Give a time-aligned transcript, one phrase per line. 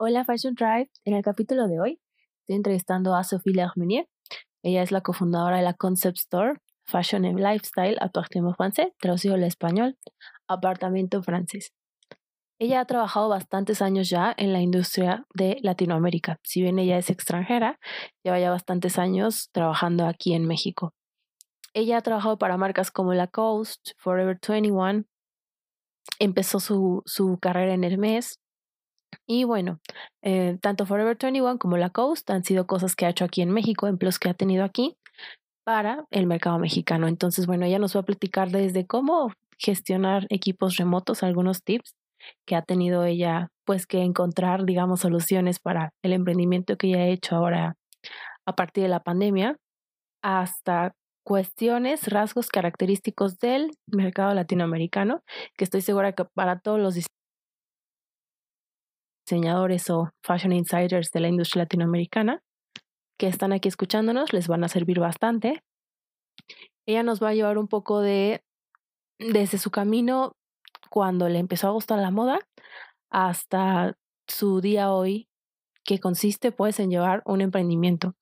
[0.00, 2.00] Hola Fashion Drive, en el capítulo de hoy
[2.42, 4.06] estoy entrevistando a Sophie Lermenier.
[4.62, 9.42] Ella es la cofundadora de la Concept Store Fashion and Lifestyle Appartement Français, traducido al
[9.42, 9.98] español,
[10.46, 11.72] apartamento francés.
[12.60, 16.38] Ella ha trabajado bastantes años ya en la industria de Latinoamérica.
[16.44, 17.80] Si bien ella es extranjera,
[18.22, 20.94] lleva ya bastantes años trabajando aquí en México.
[21.74, 25.06] Ella ha trabajado para marcas como Lacoste, Forever 21.
[26.20, 28.38] Empezó su, su carrera en Hermes,
[29.26, 29.80] y bueno,
[30.22, 33.50] eh, tanto Forever 21 como La Coast han sido cosas que ha hecho aquí en
[33.50, 34.96] México, empleos que ha tenido aquí
[35.64, 37.08] para el mercado mexicano.
[37.08, 41.94] Entonces, bueno, ella nos va a platicar desde cómo gestionar equipos remotos, algunos tips
[42.46, 47.06] que ha tenido ella, pues que encontrar, digamos, soluciones para el emprendimiento que ella ha
[47.08, 47.76] hecho ahora
[48.46, 49.56] a partir de la pandemia,
[50.22, 55.20] hasta cuestiones, rasgos característicos del mercado latinoamericano,
[55.58, 56.94] que estoy segura que para todos los
[59.28, 62.42] diseñadores o fashion insiders de la industria latinoamericana
[63.18, 65.62] que están aquí escuchándonos les van a servir bastante.
[66.86, 68.42] Ella nos va a llevar un poco de
[69.18, 70.32] desde su camino
[70.90, 72.38] cuando le empezó a gustar la moda
[73.10, 73.94] hasta
[74.26, 75.28] su día hoy
[75.84, 78.14] que consiste pues en llevar un emprendimiento.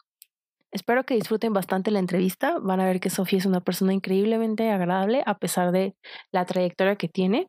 [0.73, 2.59] Espero que disfruten bastante la entrevista.
[2.59, 5.95] Van a ver que Sofía es una persona increíblemente agradable a pesar de
[6.33, 7.49] la trayectoria que tiene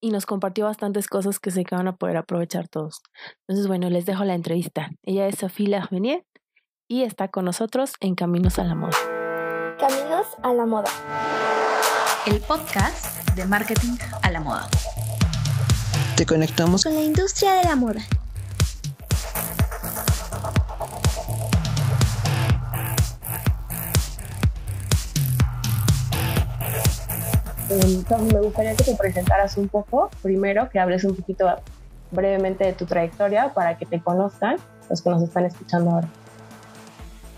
[0.00, 3.02] y nos compartió bastantes cosas que sé que van a poder aprovechar todos.
[3.46, 4.90] Entonces, bueno, les dejo la entrevista.
[5.02, 6.24] Ella es Sofía Larmenier
[6.88, 8.96] y está con nosotros en Caminos a la Moda.
[9.78, 10.90] Caminos a la Moda.
[12.26, 14.68] El podcast de marketing a la moda.
[16.16, 18.02] Te conectamos con la industria de la moda.
[27.68, 31.46] Me gustaría que te presentaras un poco, primero que hables un poquito
[32.10, 34.56] brevemente de tu trayectoria para que te conozcan
[34.88, 36.08] los que nos están escuchando ahora.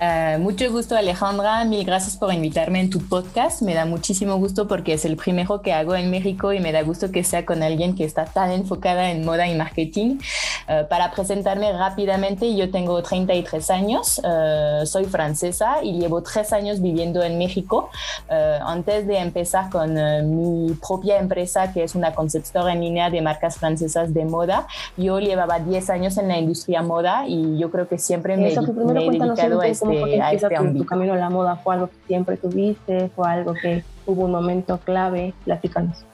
[0.01, 3.61] Uh, mucho gusto Alejandra, mil gracias por invitarme en tu podcast.
[3.61, 6.81] Me da muchísimo gusto porque es el primero que hago en México y me da
[6.81, 10.17] gusto que sea con alguien que está tan enfocada en moda y marketing.
[10.67, 16.81] Uh, para presentarme rápidamente, yo tengo 33 años, uh, soy francesa y llevo tres años
[16.81, 17.91] viviendo en México.
[18.31, 23.21] antes de empezar con mi propia empresa, que es una concept store en línea de
[23.21, 27.87] marcas francesas de moda, yo llevaba 10 años en la industria moda y yo creo
[27.87, 31.57] que siempre me, me he dedicado a este este, tu, camino a la moda?
[31.57, 33.09] ¿Fue algo que siempre tuviste?
[33.11, 35.35] ¿Fue algo que hubo un momento clave?
[35.45, 36.05] Platícanos.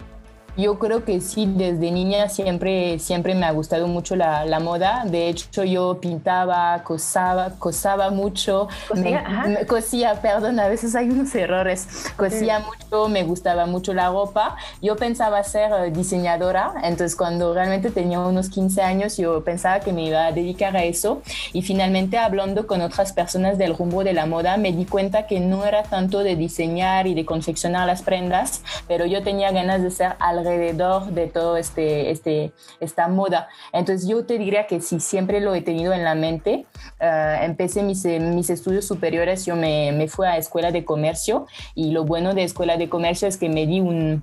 [0.57, 5.05] Yo creo que sí, desde niña siempre, siempre me ha gustado mucho la, la moda.
[5.05, 8.69] De hecho, yo pintaba, cosaba, cosaba mucho.
[8.89, 9.67] ¿Cosía?
[9.69, 12.07] cosía, perdón, a veces hay unos errores.
[12.17, 14.57] Cosía mucho, me gustaba mucho la ropa.
[14.81, 19.93] Yo pensaba ser eh, diseñadora, entonces cuando realmente tenía unos 15 años, yo pensaba que
[19.93, 21.23] me iba a dedicar a eso.
[21.53, 25.41] Y finalmente, hablando con otras personas del rumbo de la moda, me di cuenta que
[25.41, 29.91] no era tanto de diseñar y de confeccionar las prendas, pero yo tenía ganas de
[29.91, 33.49] ser algo alrededor de todo este, este, esta moda.
[33.73, 36.67] Entonces yo te diría que sí, siempre lo he tenido en la mente.
[37.01, 41.91] Uh, empecé mis, mis, estudios superiores, yo me, me fui a escuela de comercio y
[41.91, 44.23] lo bueno de escuela de comercio es que me di un,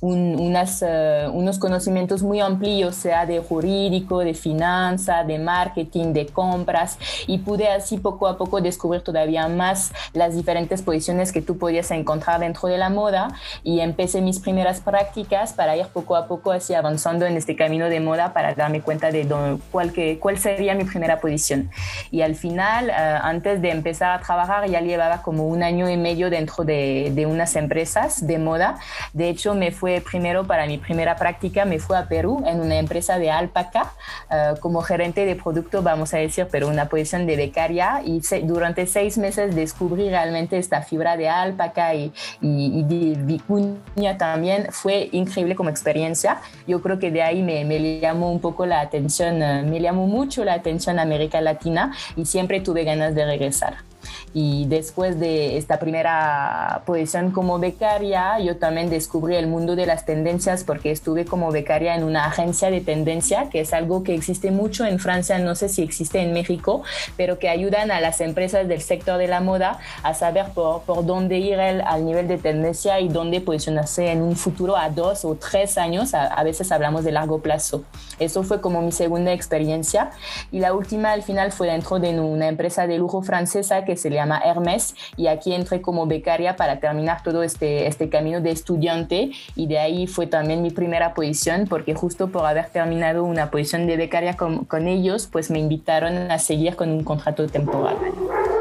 [0.00, 6.98] unas, eh, unos conocimientos muy amplios, sea de jurídico, de finanza, de marketing, de compras,
[7.26, 11.90] y pude así poco a poco descubrir todavía más las diferentes posiciones que tú podías
[11.90, 13.28] encontrar dentro de la moda
[13.64, 17.88] y empecé mis primeras prácticas para ir poco a poco así avanzando en este camino
[17.88, 19.26] de moda para darme cuenta de
[19.72, 21.70] cuál, que, cuál sería mi primera posición.
[22.10, 25.96] Y al final, eh, antes de empezar a trabajar, ya llevaba como un año y
[25.96, 28.78] medio dentro de, de unas empresas de moda.
[29.12, 32.76] De hecho, me fue primero para mi primera práctica, me fui a Perú en una
[32.76, 33.92] empresa de alpaca
[34.30, 38.86] eh, como gerente de producto, vamos a decir, pero una posición de becaria y durante
[38.86, 44.68] seis meses descubrí realmente esta fibra de alpaca y, y, de vicuña también.
[44.70, 46.40] Fue increíble como experiencia.
[46.66, 50.06] Yo creo que de ahí me, me llamó un poco la atención, eh, me llamó
[50.06, 53.87] mucho la atención América Latina y siempre tuve ganas de regresar.
[54.34, 60.04] Y después de esta primera posición como becaria, yo también descubrí el mundo de las
[60.04, 64.50] tendencias porque estuve como becaria en una agencia de tendencia, que es algo que existe
[64.50, 66.82] mucho en Francia, no sé si existe en México,
[67.16, 71.04] pero que ayudan a las empresas del sector de la moda a saber por, por
[71.06, 75.34] dónde ir al nivel de tendencia y dónde posicionarse en un futuro a dos o
[75.34, 77.82] tres años, a, a veces hablamos de largo plazo.
[78.18, 80.10] Eso fue como mi segunda experiencia.
[80.50, 84.10] Y la última al final fue dentro de una empresa de lujo francesa que se
[84.10, 89.30] llama Hermes y aquí entré como becaria para terminar todo este, este camino de estudiante
[89.56, 93.86] y de ahí fue también mi primera posición porque justo por haber terminado una posición
[93.86, 97.96] de becaria con, con ellos, pues me invitaron a seguir con un contrato temporal.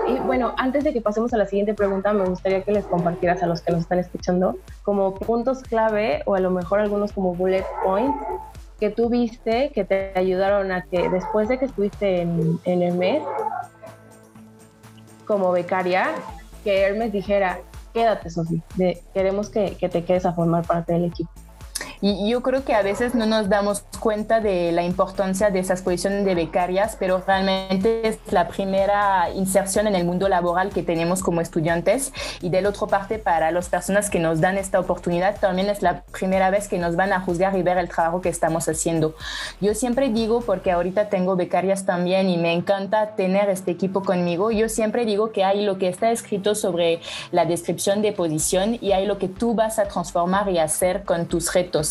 [0.07, 3.43] Y bueno, antes de que pasemos a la siguiente pregunta, me gustaría que les compartieras
[3.43, 7.35] a los que nos están escuchando como puntos clave o a lo mejor algunos como
[7.35, 8.15] bullet points
[8.79, 13.23] que tú viste que te ayudaron a que después de que estuviste en, en Hermes
[15.27, 16.15] como becaria,
[16.63, 17.59] que Hermes dijera,
[17.93, 18.61] quédate, Sofía,
[19.13, 21.29] queremos que, que te quedes a formar parte del equipo.
[22.01, 25.81] Y yo creo que a veces no nos damos cuenta de la importancia de esas
[25.81, 31.23] posiciones de becarias, pero realmente es la primera inserción en el mundo laboral que tenemos
[31.23, 32.13] como estudiantes.
[32.41, 35.81] Y de la otra parte, para las personas que nos dan esta oportunidad, también es
[35.81, 39.15] la primera vez que nos van a juzgar y ver el trabajo que estamos haciendo.
[39.59, 44.51] Yo siempre digo, porque ahorita tengo becarias también y me encanta tener este equipo conmigo,
[44.51, 46.99] yo siempre digo que hay lo que está escrito sobre
[47.31, 51.25] la descripción de posición y hay lo que tú vas a transformar y hacer con
[51.25, 51.86] tus retos.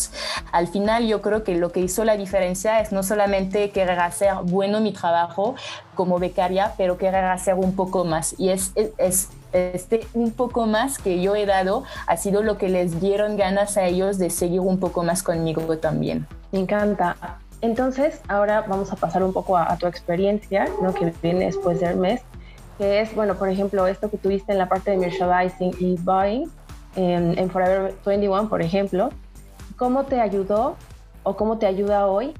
[0.51, 4.33] Al final yo creo que lo que hizo la diferencia es no solamente querer hacer
[4.43, 5.55] bueno mi trabajo
[5.95, 8.35] como becaria, pero querer hacer un poco más.
[8.37, 12.69] Y es, es, este un poco más que yo he dado ha sido lo que
[12.69, 16.27] les dieron ganas a ellos de seguir un poco más conmigo también.
[16.51, 17.15] Me encanta.
[17.61, 20.93] Entonces, ahora vamos a pasar un poco a, tu experiencia, ¿no?
[20.93, 22.21] que viene después del mes,
[22.77, 26.51] que es, bueno, por ejemplo, esto que tuviste en la parte de merchandising y buying
[26.95, 29.09] en Forever 21, por ejemplo,
[29.77, 30.75] ¿cómo te ayudó
[31.23, 32.33] o cómo te ayuda hoy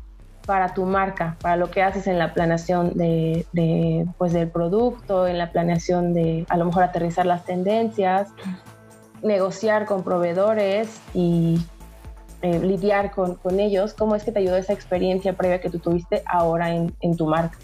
[0.45, 5.37] para tu marca, para lo que haces en la planeación de, pues del producto, en
[5.37, 8.29] la planeación de a lo mejor aterrizar las tendencias,
[9.21, 11.59] negociar con proveedores y
[12.41, 13.93] eh, lidiar con, ellos?
[13.93, 17.57] ¿Cómo es que te ayudó esa experiencia previa que tú tuviste ahora en tu marca?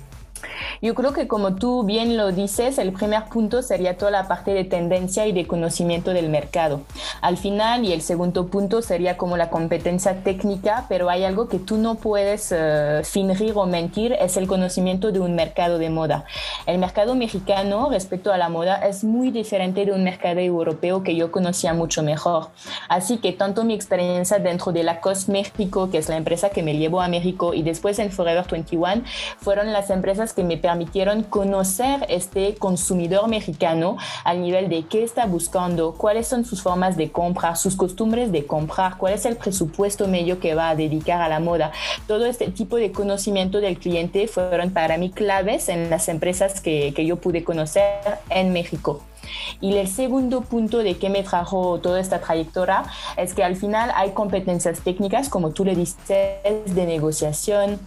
[0.82, 4.54] Yo creo que como tú bien lo dices, el primer punto sería toda la parte
[4.54, 6.82] de tendencia y de conocimiento del mercado.
[7.22, 11.60] Al final, y el segundo punto sería como la competencia técnica, pero hay algo que
[11.60, 16.26] tú no puedes uh, fingir o mentir, es el conocimiento de un mercado de moda.
[16.66, 21.16] El mercado mexicano respecto a la moda es muy diferente de un mercado europeo que
[21.16, 22.50] yo conocía mucho mejor.
[22.90, 26.64] Así que tanto mi experiencia dentro de la COS México, que es la empresa que
[26.64, 29.04] me llevó a México, y después en Forever 21,
[29.38, 35.26] fueron las empresas que me permitieron conocer este consumidor mexicano al nivel de qué está
[35.26, 40.08] buscando, cuáles son sus formas de comprar, sus costumbres de comprar, cuál es el presupuesto
[40.08, 41.72] medio que va a dedicar a la moda.
[42.08, 46.94] Todo este tipo de conocimiento del cliente fueron para mí claves en las empresas que,
[46.96, 47.84] que yo pude conocer
[48.30, 49.02] en México.
[49.62, 52.84] Y el segundo punto de que me trajo toda esta trayectoria
[53.18, 57.80] es que al final hay competencias técnicas, como tú le dices, de negociación,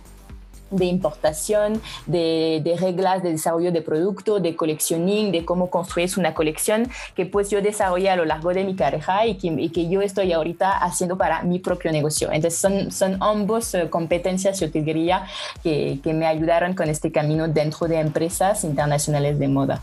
[0.71, 6.89] de importación, de, reglas de desarrollo de producto, de coleccioning, de cómo construir una colección
[7.15, 10.33] que pues yo desarrollé a lo largo de mi carrera y que, que yo estoy
[10.33, 12.31] ahorita haciendo para mi propio negocio.
[12.33, 15.27] Entonces son, son ambos eh, competencias, yo te diría,
[15.63, 19.83] que, que me ayudaron con este camino dentro de empresas internacionales de moda.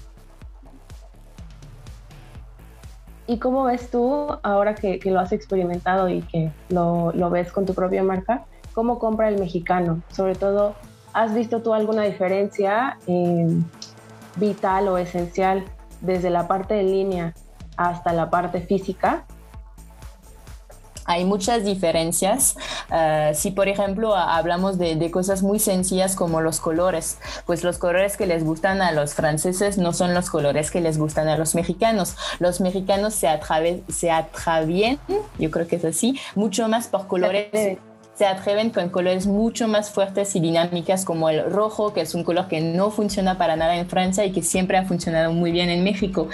[3.26, 7.52] ¿Y cómo ves tú, ahora que, que, lo has experimentado y que lo, lo ves
[7.54, 10.02] con tu propia marca, cómo compra el mexicano.
[10.12, 10.75] Sobre todo,
[11.14, 13.48] ¿has visto tú alguna diferencia eh,
[14.36, 15.66] vital o esencial
[16.02, 17.34] desde la parte de línea
[17.78, 19.25] hasta la parte física?
[21.06, 22.56] hay muchas diferencias.
[22.90, 28.18] Ah, si, por ejemplo, hablamos de, cosas muy sencillas como los colores, pues los colores
[28.18, 31.56] que les gustan a los franceses no son los colores que les gustan a los
[31.56, 32.15] mexicanos.
[32.39, 33.27] Los mexicanos se,
[33.89, 35.00] se atravien,
[35.38, 37.77] yo creo que es así, mucho más por colores
[38.15, 42.24] se atreven con colores mucho más fuertes y dinámicas como el rojo, que es un
[42.24, 45.70] color que no funciona para nada en Francia y que siempre ha funcionado muy bien
[45.70, 46.27] en México.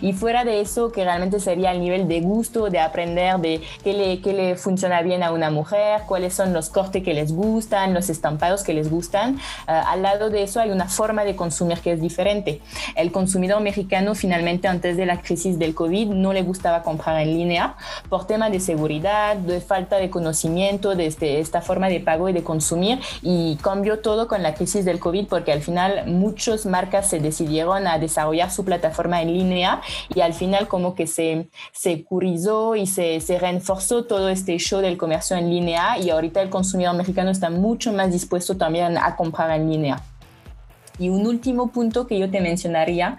[0.00, 3.92] Y fuera de eso, que realmente sería el nivel de gusto, de aprender de qué
[3.92, 7.94] le, qué le funciona bien a una mujer, cuáles son los cortes que les gustan,
[7.94, 9.38] los estampados que les gustan.
[9.66, 12.60] Ah, al lado de eso hay una forma de consumir que es diferente.
[12.94, 17.36] El consumidor mexicano finalmente antes de la crisis del COVID no le gustaba comprar en
[17.36, 17.74] línea
[18.08, 22.32] por tema de seguridad, de falta de conocimiento de este esta forma de pago y
[22.32, 27.08] de consumir y cambió todo con la crisis del COVID porque al final muchas marcas
[27.08, 29.80] se decidieron a desarrollar su plataforma en línea
[30.14, 34.80] y al final como que se, se curizó y se, se reforzó todo este show
[34.80, 39.16] del comercio en línea y ahorita el consumidor mexicano está mucho más dispuesto también a
[39.16, 40.02] comprar en línea.
[40.98, 43.18] Y un último punto que yo te mencionaría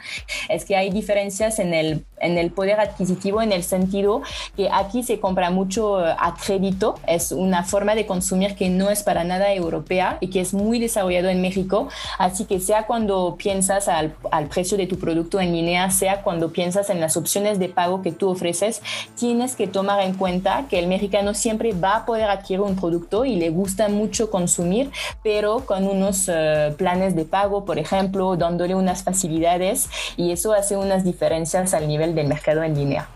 [0.49, 4.21] es que hay diferencias en el, en el poder adquisitivo en el sentido
[4.55, 8.89] que aquí se compra mucho eh, a crédito, es una forma de consumir que no
[8.89, 13.35] es para nada europea y que es muy desarrollado en México, así que sea cuando
[13.37, 17.59] piensas al, al precio de tu producto en línea, sea cuando piensas en las opciones
[17.59, 18.81] de pago que tú ofreces,
[19.17, 23.25] tienes que tomar en cuenta que el mexicano siempre va a poder adquirir un producto
[23.25, 24.91] y le gusta mucho consumir,
[25.23, 30.77] pero con unos eh, planes de pago, por ejemplo, dándole unas facilidades y eso hace
[30.77, 33.07] unas diferencias al nivel del mercado en línea.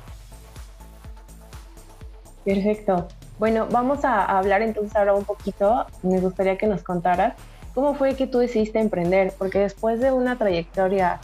[2.44, 3.08] Perfecto.
[3.38, 7.36] Bueno, vamos a hablar entonces ahora un poquito, me gustaría que nos contaras
[7.74, 11.20] cómo fue que tú decidiste emprender, porque después de una trayectoria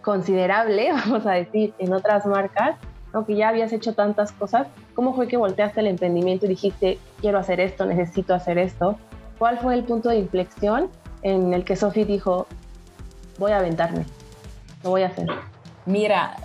[0.00, 2.76] considerable, vamos a decir, en otras marcas,
[3.12, 7.38] aunque ya habías hecho tantas cosas, ¿cómo fue que volteaste el emprendimiento y dijiste, quiero
[7.38, 8.98] hacer esto, necesito hacer esto?
[9.38, 10.88] ¿Cuál fue el punto de inflexión
[11.22, 12.46] en el que Sophie dijo,
[13.38, 14.04] voy a aventarme,
[14.82, 15.26] lo voy a hacer?
[15.86, 16.36] Mira,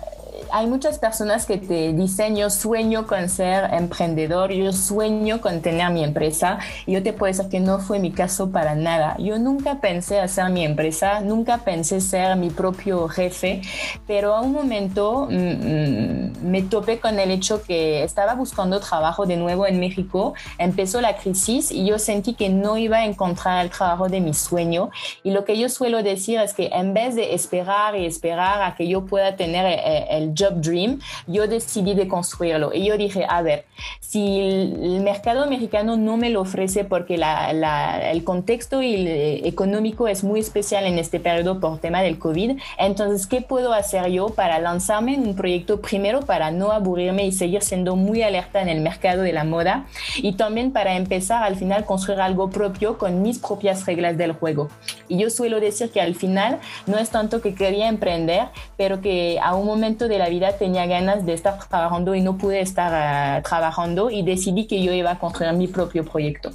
[0.52, 5.90] hay muchas personas que te dicen yo sueño con ser emprendedor, yo sueño con tener
[5.90, 9.16] mi empresa y yo te puedo decir que no fue mi caso para nada.
[9.18, 13.62] Yo nunca pensé hacer mi empresa, nunca pensé ser mi propio jefe,
[14.06, 19.26] pero a un momento mm, mm, me topé con el hecho que estaba buscando trabajo
[19.26, 23.64] de nuevo en México, empezó la crisis y yo sentí que no iba a encontrar
[23.64, 24.90] el trabajo de mi sueño
[25.22, 28.74] y lo que yo suelo decir es que en vez de esperar y esperar a
[28.74, 32.72] que yo pueda tener eh, el Job Dream, yo decidí de construirlo.
[32.72, 33.64] Y yo dije, a ver,
[34.00, 40.84] si el mercado americano no me lo ofrece porque el contexto económico es muy especial
[40.84, 45.26] en este periodo por tema del COVID, entonces, ¿qué puedo hacer yo para lanzarme en
[45.26, 49.32] un proyecto primero para no aburrirme y seguir siendo muy alerta en el mercado de
[49.32, 49.86] la moda
[50.16, 54.68] y también para empezar al final construir algo propio con mis propias reglas del juego?
[55.08, 59.38] Y yo suelo decir que al final no es tanto que quería emprender, pero que
[59.42, 63.38] a un momento de la vida tenía ganas de estar trabajando y no pude estar
[63.38, 66.50] eh, trabajando y decidí que yo iba a construir mi propio proyecto.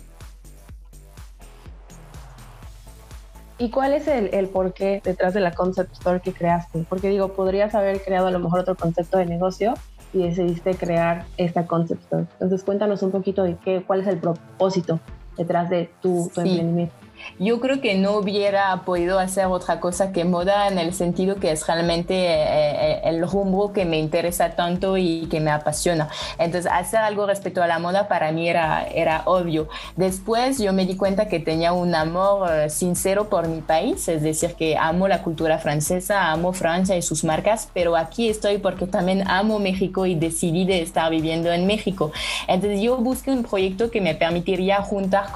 [3.57, 6.85] ¿Y cuál es el, el porqué detrás de la concept store que creaste?
[6.87, 9.73] Porque digo, podrías haber creado a lo mejor otro concepto de negocio
[10.13, 12.25] y decidiste crear esta concept store.
[12.33, 14.99] Entonces cuéntanos un poquito de qué, cuál es el propósito
[15.37, 16.93] detrás de tu, tu emprendimiento
[17.37, 21.51] yo creo que no hubiera podido hacer otra cosa que moda en el sentido que
[21.51, 26.09] es realmente eh, eh, el rumbo que me interesa tanto y que me apasiona.
[26.37, 29.69] Entonces, hacer algo respecto a la moda para mí era, era obvio.
[29.95, 34.21] Después yo me di cuenta que tenía un amor eh, sincero por mi país, es
[34.21, 38.87] decir, que amo la cultura francesa, amo Francia y sus marcas, pero aquí estoy porque
[38.87, 42.11] también amo México y decidí de estar viviendo en México.
[42.47, 45.27] Entonces, yo busqué un proyecto que me permitiría juntar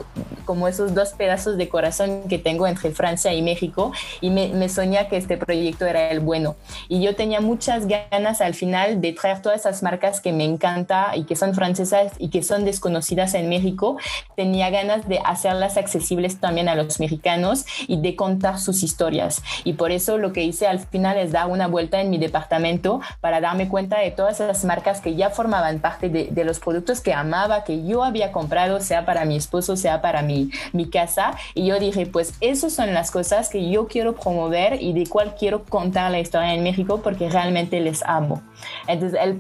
[0.46, 4.70] como esos dos pedazos de corazón que tengo entre Francia y México y me, me
[4.70, 6.56] soñé que este proyecto era el bueno.
[6.88, 11.14] Y yo tenía muchas ganas al final de traer todas esas marcas que me encanta
[11.16, 13.98] y que son francesas y que son desconocidas en México.
[14.36, 19.42] Tenía ganas de hacerlas accesibles también a los mexicanos y de contar sus historias.
[19.64, 23.02] Y por eso lo que hice al final es dar una vuelta en mi departamento
[23.20, 27.02] para darme cuenta de todas esas marcas que ya formaban parte de, de los productos
[27.02, 31.32] que amaba, que yo había comprado, sea para mi esposo, sea para mi, mi casa.
[31.56, 35.36] Y yo dije, pues esas son las cosas que yo quiero promover y de cuál
[35.36, 38.42] quiero contar la historia en México porque realmente les amo.
[38.88, 39.38] Entonces, el,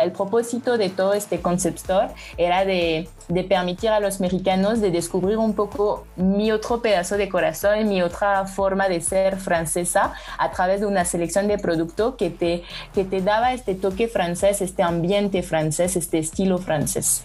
[0.00, 4.90] el propósito de todo este concept store era de, de, permitir a los mexicanos de
[4.90, 10.50] descubrir un poco mi otro pedazo de corazón, mi otra forma de ser francesa a
[10.50, 12.62] través de una selección de productos que te,
[12.94, 17.24] que te daba este toque francés, este ambiente francés, este estilo francés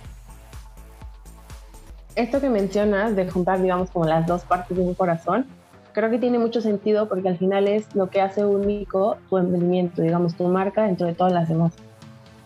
[2.20, 5.46] esto que mencionas de juntar, digamos, como las dos partes de un corazón,
[5.94, 10.02] creo que tiene mucho sentido porque al final es lo que hace único tu emprendimiento,
[10.02, 11.74] digamos, tu marca dentro de todas las demás.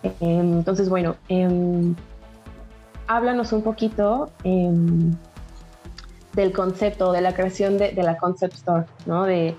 [0.04, 1.96] Em, entonces, bueno, em,
[3.08, 5.12] háblanos un poquito em,
[6.34, 9.26] del concepto, de la creación de, la Concept Store, ¿no?
[9.26, 9.56] De,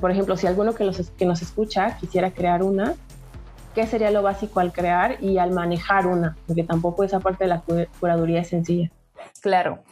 [0.00, 2.94] por ejemplo, si alguno que, los, que nos escucha quisiera crear una,
[3.74, 7.48] qué sería lo básico al crear y al manejar una, porque tampoco esa parte de
[7.48, 7.62] la
[8.00, 8.90] curaduría es sencilla.
[9.42, 9.82] Claro.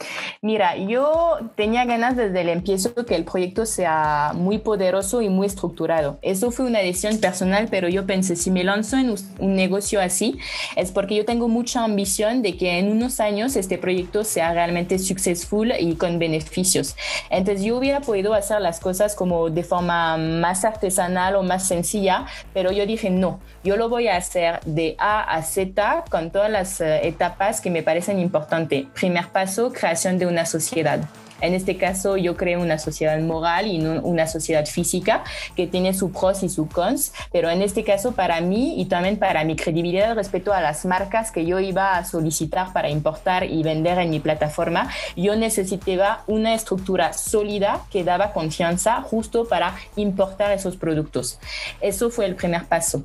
[0.42, 5.48] Mira, yo tenía ganas desde el empiezo que el proyecto sea muy poderoso y muy
[5.48, 6.20] estructurado.
[6.22, 10.38] Eso fue una decisión personal, pero yo pensé, si me lanzo en un negocio así,
[10.76, 15.00] es porque yo tengo mucha ambición de que en unos años este proyecto sea realmente
[15.00, 16.94] successful y con beneficios.
[17.28, 22.26] Entonces yo hubiera podido hacer las cosas como de forma más artesanal o más sencilla,
[22.54, 26.50] pero yo dije, no, yo lo voy a hacer de A a Z con todas
[26.50, 28.86] las eh, etapas que me parecen importantes.
[28.94, 29.39] Primer paso,
[29.72, 31.00] creación de una sociedad.
[31.40, 35.24] En este caso, yo creo una sociedad moral y no una sociedad física
[35.56, 39.16] que tiene sus pros y sus cons, pero en este caso para mí y también
[39.16, 43.62] para mi credibilidad respecto a las marcas que yo iba a solicitar para importar y
[43.62, 50.52] vender en mi plataforma, yo necesitaba una estructura sólida que daba confianza justo para importar
[50.52, 51.38] esos productos.
[51.80, 53.04] Eso fue el primer paso.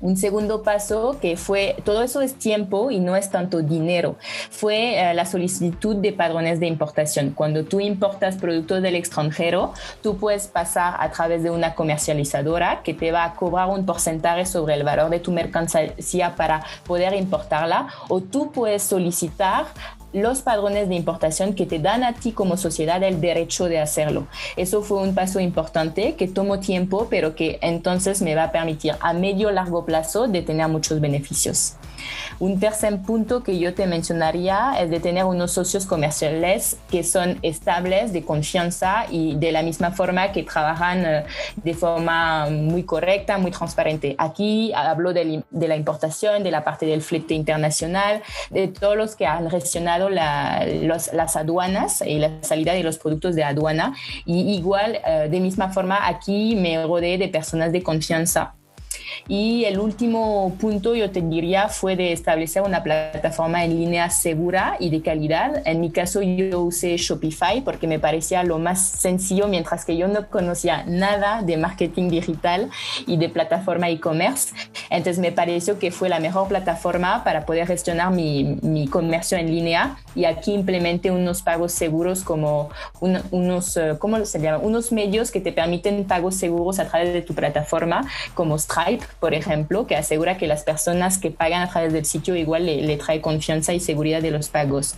[0.00, 4.16] Un segundo paso que fue, todo eso es tiempo y no es tanto dinero,
[4.50, 7.32] fue eh, la solicitud de padrones de importación.
[7.32, 12.94] Cuando tú importas productos del extranjero, tú puedes pasar a través de una comercializadora que
[12.94, 17.88] te va a cobrar un porcentaje sobre el valor de tu mercancía para poder importarla
[18.08, 19.66] o tú puedes solicitar
[20.12, 24.26] los padrones de importación que te dan a ti como sociedad el derecho de hacerlo.
[24.56, 28.94] Eso fue un paso importante que tomó tiempo, pero que entonces me va a permitir
[29.00, 31.74] a medio largo plazo de tener muchos beneficios.
[32.38, 37.38] Un tercer punto que yo te mencionaría es de tener unos socios comerciales que son
[37.42, 41.24] estables, de confianza y de la misma forma que trabajan eh,
[41.56, 44.14] de forma muy correcta, muy transparente.
[44.18, 49.26] Aquí hablo de, la importación, de la parte del flete internacional, de todos los que
[49.26, 53.94] han gestionado las aduanas y la salida de los productos de aduana.
[54.24, 58.54] Y igual, eh, de misma forma, aquí me rodeé de personas de confianza
[59.28, 64.76] y el último punto, yo te diría, fue de establecer una plataforma en línea segura
[64.80, 65.62] y de calidad.
[65.66, 70.08] En mi caso, yo usé Shopify porque me parecía lo más sencillo, mientras que yo
[70.08, 72.70] no conocía nada de marketing digital
[73.06, 74.54] y de plataforma e-commerce.
[74.90, 79.46] Entonces, me pareció que fue la mejor plataforma para poder gestionar mi, mi comercio en
[79.50, 79.96] línea.
[80.14, 84.58] Y aquí implementé unos pagos seguros como unos, eh, ¿cómo se llama?
[84.58, 89.34] Unos medios que te permiten pagos seguros a través de tu plataforma, como Stripe por
[89.34, 93.20] ejemplo, que asegura que las personas que pagan a través del sitio igual le, trae
[93.20, 94.94] confianza y seguridad de los pagos.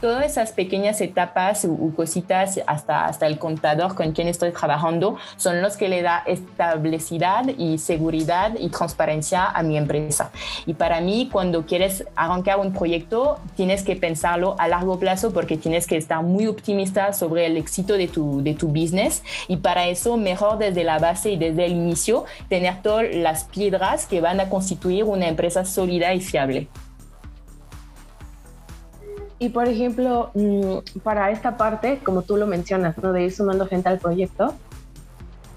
[0.00, 5.60] Todas esas pequeñas etapas u, cositas hasta, hasta el contador con quien estoy trabajando son
[5.60, 10.30] los que le da estabilidad y seguridad y transparencia a mi empresa.
[10.66, 15.56] Y para mí, cuando quieres arrancar un proyecto, tienes que pensarlo a largo plazo porque
[15.56, 19.22] tienes que estar muy optimista sobre el éxito de tu, de tu business.
[19.48, 24.06] Y para eso, mejor desde la base y desde el inicio, tener todas las piedras
[24.06, 26.68] que van a constituir una empresa sólida y fiable.
[29.38, 33.12] Y por ejemplo, mm, para esta parte, como tú lo mencionas, ¿no?
[33.12, 34.54] de ir sumando gente al proyecto,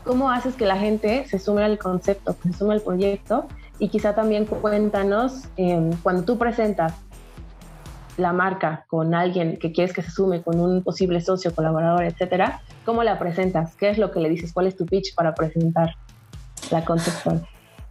[0.03, 3.45] ¿cómo haces que la gente se sume al concepto, se sume al proyecto?
[3.77, 6.93] Y quizá también cuéntanos, em, cuando tú presentas
[8.17, 12.61] la marca con alguien que quieres que se sume, con un posible socio, colaborador, etcétera,
[12.85, 13.75] ¿cómo la presentas?
[13.75, 14.51] ¿Qué es lo que le dices?
[14.53, 15.95] ¿Cuál es tu pitch para presentar
[16.71, 17.45] la conceptual?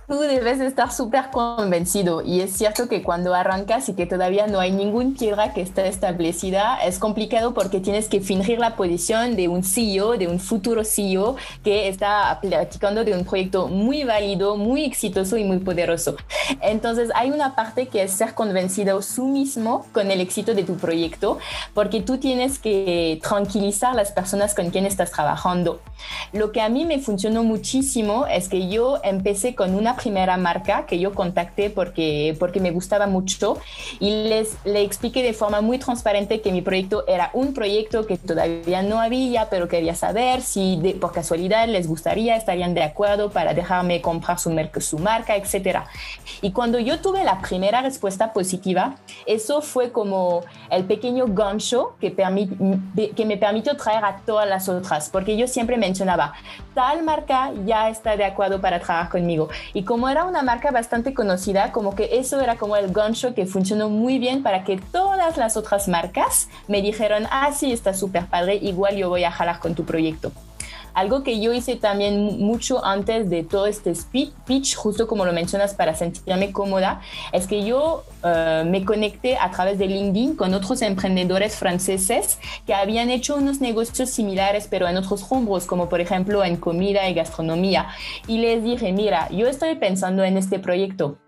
[0.07, 4.61] Tú debes estar súper convencido y es cierto que cuando arrancas y que todavía no
[4.61, 9.49] hay ningún piedra que esté establecida, es complicado porque tienes que fingir la posición de
[9.49, 14.85] un CEO, de un futuro CEO que está platicando de un proyecto muy válido, muy
[14.85, 16.17] exitoso y muy poderoso.
[16.61, 20.77] Entonces hay una parte que es ser convencido tú mismo con el éxito de tu
[20.77, 21.38] proyecto
[21.73, 25.81] porque tú tienes que tranquilizar las personas con quien estás trabajando.
[26.33, 30.87] Lo que a mí me funcionó muchísimo es que yo empecé con una primera marca
[30.87, 33.59] que yo contacté porque, porque me gustaba mucho
[34.00, 38.16] y les le expliqué de forma muy transparente que mi proyecto era un proyecto que
[38.16, 43.30] todavía no había, pero quería saber si de, por casualidad les gustaría, estarían de acuerdo
[43.30, 45.80] para dejarme comprar su, su marca, etc.
[46.42, 52.14] Y cuando yo tuve la primera respuesta positiva, eso fue como el pequeño gancho que,
[52.14, 56.35] que me permitió traer a todas las otras, porque yo siempre mencionaba,
[56.74, 59.48] tal marca ya está de acuerdo para trabajar conmigo.
[59.72, 63.47] Y como era una marca bastante conocida, como que eso era como el gancho que
[63.47, 68.27] funcionó muy bien para que todas las otras marcas me dijeron, ah, sí, está súper
[68.27, 70.33] padre, igual yo voy a jalar con tu proyecto.
[70.94, 73.92] Algo que yo hice también mucho antes de todo este
[74.46, 77.00] pitch, justo como lo mencionas, para sentirme cómoda,
[77.33, 82.74] es que yo eh, me conecté a través de LinkedIn con otros emprendedores franceses que
[82.74, 87.14] habían hecho unos negocios similares, pero en otros rumbos, como por ejemplo en comida y
[87.14, 87.88] gastronomía.
[88.26, 91.18] Y les dije, mira, yo estoy pensando en este proyecto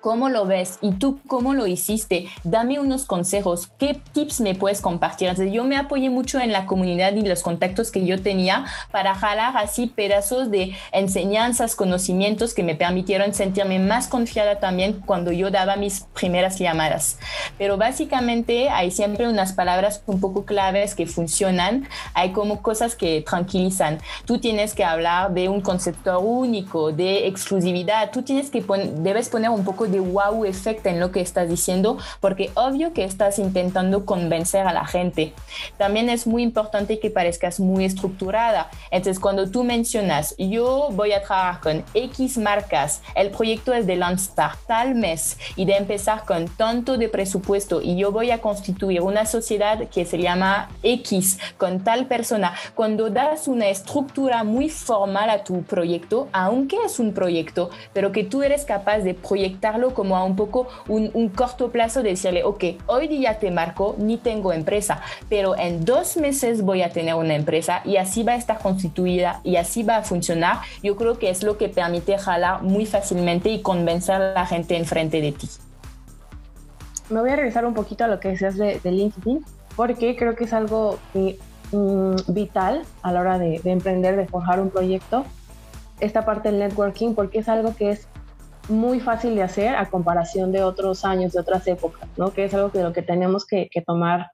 [0.00, 0.78] ¿Cómo lo ves?
[0.80, 2.26] ¿Y tú cómo lo hiciste?
[2.42, 3.70] Dame unos consejos.
[3.78, 5.28] ¿Qué tips me puedes compartir?
[5.28, 9.14] Entonces, yo me apoyé mucho en la comunidad y los contactos que yo tenía para
[9.14, 15.50] jalar así pedazos de enseñanzas, conocimientos que me permitieron sentirme más confiada también cuando yo
[15.50, 17.18] daba mis primeras llamadas.
[17.58, 21.86] Pero básicamente hay siempre unas palabras un poco claves que funcionan.
[22.14, 23.98] Hay como cosas que tranquilizan.
[24.24, 28.10] Tú tienes que hablar de un concepto único, de exclusividad.
[28.12, 31.98] Tú tienes que debes poner un poco de wow efecto en lo que estás diciendo,
[32.20, 35.32] porque obvio que estás intentando convencer a la gente.
[35.76, 38.70] También es muy importante que parezcas muy estructurada.
[38.90, 43.96] Entonces, cuando tú mencionas, yo voy a trabajar con X marcas, el proyecto es de
[43.96, 49.00] lanzar tal mes y de empezar con tanto de presupuesto y yo voy a constituir
[49.02, 55.30] una sociedad que se llama X con tal persona, cuando das una estructura muy formal
[55.30, 59.14] a tu proyecto, aunque es un proyecto, pero que tú eres capaz de
[59.88, 64.18] como a un poco un, corto plazo, de decirle, ok, hoy día te marco, ni
[64.18, 68.36] tengo empresa, pero en dos meses voy a tener una empresa y así va a
[68.36, 70.58] estar constituida y así va a funcionar.
[70.82, 74.76] Yo creo que es lo que permite jalar muy fácilmente y convencer a la gente
[74.76, 75.48] enfrente de ti.
[77.08, 80.44] Me voy a regresar un poquito a lo que decías de, LinkedIn, porque creo que
[80.44, 85.24] es algo mm, vital a la hora de, de emprender, de forjar un proyecto
[86.00, 88.08] esta parte del networking porque es algo que es
[88.70, 92.32] muy fácil de hacer a comparación de otros años, de otras épocas, ¿no?
[92.32, 94.30] Que es algo de lo que tenemos que, tomar,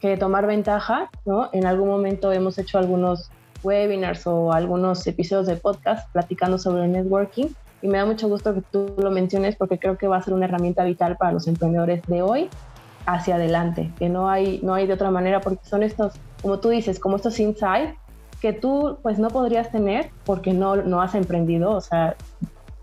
[0.00, 1.50] que, tomar ventaja, ¿no?
[1.52, 3.30] En algún momento hemos hecho algunos
[3.62, 7.46] webinars o algunos episodios de podcast platicando sobre el networking
[7.82, 10.34] y me da mucho gusto que tú lo menciones porque creo que va a ser
[10.34, 12.48] una herramienta vital para los emprendedores de hoy
[13.06, 16.70] hacia adelante, que no hay, no hay de otra manera porque son estos, como tú
[16.70, 17.98] dices, como estos insights
[18.40, 22.16] que tú pues no podrías tener porque no, no has emprendido, o sea,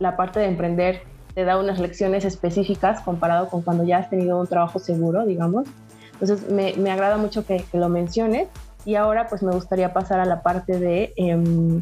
[0.02, 4.40] la parte de emprender te da unas lecciones específicas comparado con cuando ya has tenido
[4.40, 5.68] un trabajo seguro, digamos.
[6.14, 8.50] Entonces me, me agrada mucho que, lo menciones
[8.84, 11.82] y ahora pues me gustaría pasar a la parte de em,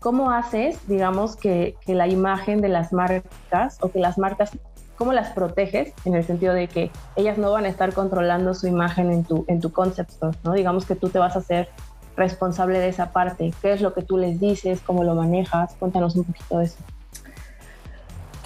[0.00, 4.58] cómo haces, digamos, que, que, la imagen de las marcas o que las marcas,
[4.96, 8.66] cómo las proteges en el sentido de que ellas no van a estar controlando su
[8.66, 10.10] imagen en tu, en tu concept
[10.42, 10.52] ¿no?
[10.54, 11.68] Digamos que tú te vas a hacer
[12.16, 13.52] responsable de esa parte.
[13.60, 14.80] ¿Qué es lo que tú les dices?
[14.80, 15.74] ¿Cómo lo manejas?
[15.78, 16.78] Cuéntanos un poquito de eso.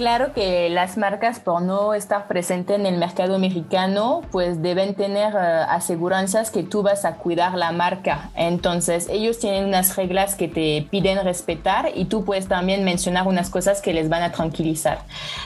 [0.00, 5.34] Claro que las marcas por no estar presentes en el mercado mexicano, pues deben tener
[5.34, 8.30] uh, aseguranzas que tú vas a cuidar la marca.
[8.34, 13.50] Entonces, ellos tienen unas reglas que te piden respetar y tú puedes también mencionar unas
[13.50, 15.00] cosas que les van a tranquilizar.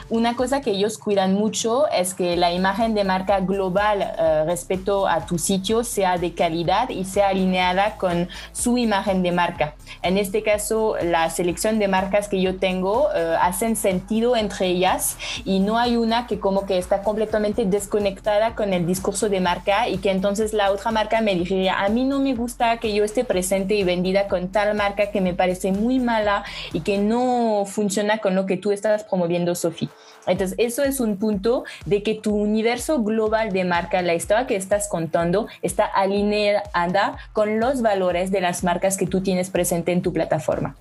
[0.09, 5.09] Una cosa que ellos cuidan mucho es que la imagen de marca global uh, respecto
[5.09, 9.75] a tu sitio sea de calidad y sea alineada con su imagen de marca.
[10.03, 14.67] En este caso, la selección de marcas que yo tengo uh, hacen sentido en entre
[14.67, 19.41] ellas y no hay una que como que está completamente desconectada con el discurso de
[19.41, 22.95] marca y que entonces la otra marca me diría, a mí no me gusta que
[22.95, 26.99] yo esté presente y vendida con tal marca que me parece muy mala y que
[26.99, 29.89] no funciona con lo que tú estás promoviendo, Sofía.
[30.27, 34.57] Entonces, eso es un punto de que tu universo global de marca, la historia que
[34.57, 40.03] estás contando, está alineada con los valores de las marcas que tú tienes presente en
[40.03, 40.77] tu plataforma.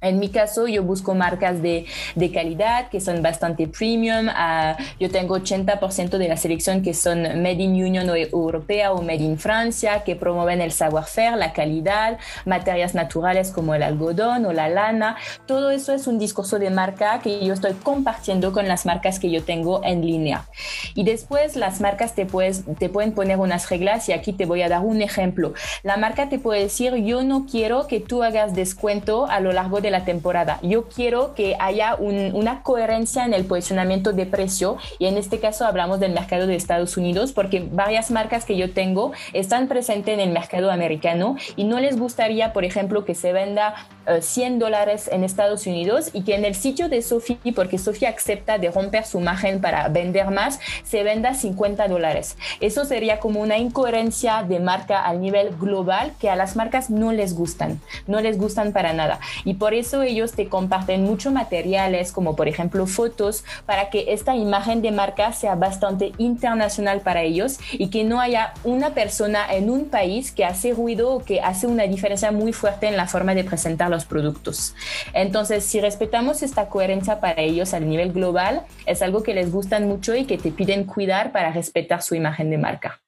[0.00, 4.28] En mi caso, yo busco marcas de, de calidad que son bastante premium.
[4.28, 9.24] Uh, yo tengo 80% de la selección que son Made in Union Europea o Made
[9.24, 14.68] in Francia, que promueven el savoir-faire, la calidad, materias naturales como el algodón o la
[14.68, 15.16] lana.
[15.46, 19.30] Todo eso es un discurso de marca que yo estoy compartiendo con las marcas que
[19.30, 20.46] yo tengo en línea.
[20.94, 24.62] Y después las marcas te, puedes, te pueden poner unas reglas y aquí te voy
[24.62, 25.54] a dar un ejemplo.
[25.82, 29.80] La marca te puede decir, yo no quiero que tú hagas descuento a lo largo
[29.80, 30.58] de la temporada.
[30.62, 35.64] Yo quiero que haya una coherencia en el posicionamiento de precio y en este caso
[35.64, 40.20] hablamos del mercado de Estados Unidos porque varias marcas que yo tengo están presentes en
[40.20, 43.74] el mercado americano y no les gustaría, por ejemplo, que se venda
[44.20, 48.08] 100 eh, dólares en Estados Unidos y que en el sitio de Sophie, porque Sophie
[48.08, 52.36] acepta de romper su margen para vender más, se venda 50 dólares.
[52.60, 57.12] Eso sería como una incoherencia de marca a nivel global que a las marcas no
[57.12, 59.20] les gustan, no les gustan para nada.
[59.44, 64.36] Y por eso ellos te comparten muchos materiales, como por ejemplo fotos, para que esta
[64.36, 69.70] imagen de marca sea bastante internacional para ellos y que no haya una persona en
[69.70, 73.34] un país que hace ruido o que hace una diferencia muy fuerte en la forma
[73.34, 74.74] de presentar los productos.
[75.12, 79.80] Entonces, si respetamos esta coherencia para ellos a nivel global, es algo que les gusta
[79.80, 83.00] mucho y que te piden cuidar para respetar su imagen de marca.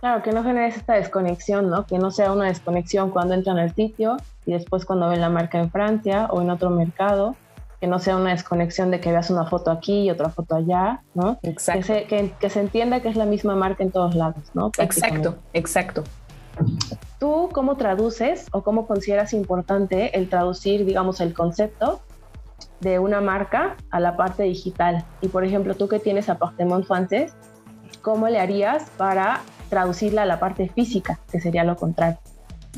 [0.00, 1.84] Claro, que no generes esta desconexión, ¿no?
[1.84, 5.58] Que no sea una desconexión cuando entran al sitio y después cuando ven la marca
[5.58, 7.36] en Francia o en otro mercado,
[7.80, 11.02] que no sea una desconexión de que veas una foto aquí y otra foto allá,
[11.14, 11.38] ¿no?
[11.42, 11.80] Exacto.
[11.80, 14.70] Que se, que, se entienda que es la misma marca en todos lados, ¿no?
[14.78, 16.04] Exacto, exacto.
[17.18, 22.00] ¿Tú cómo traduces o cómo consideras importante el traducir, digamos, el concepto
[22.80, 25.04] de una marca a la parte digital?
[25.20, 27.34] Y por ejemplo, tú que tienes Apartement Francés,
[28.02, 32.18] ¿cómo le harías para traducirla a la parte física, que sería lo contrario.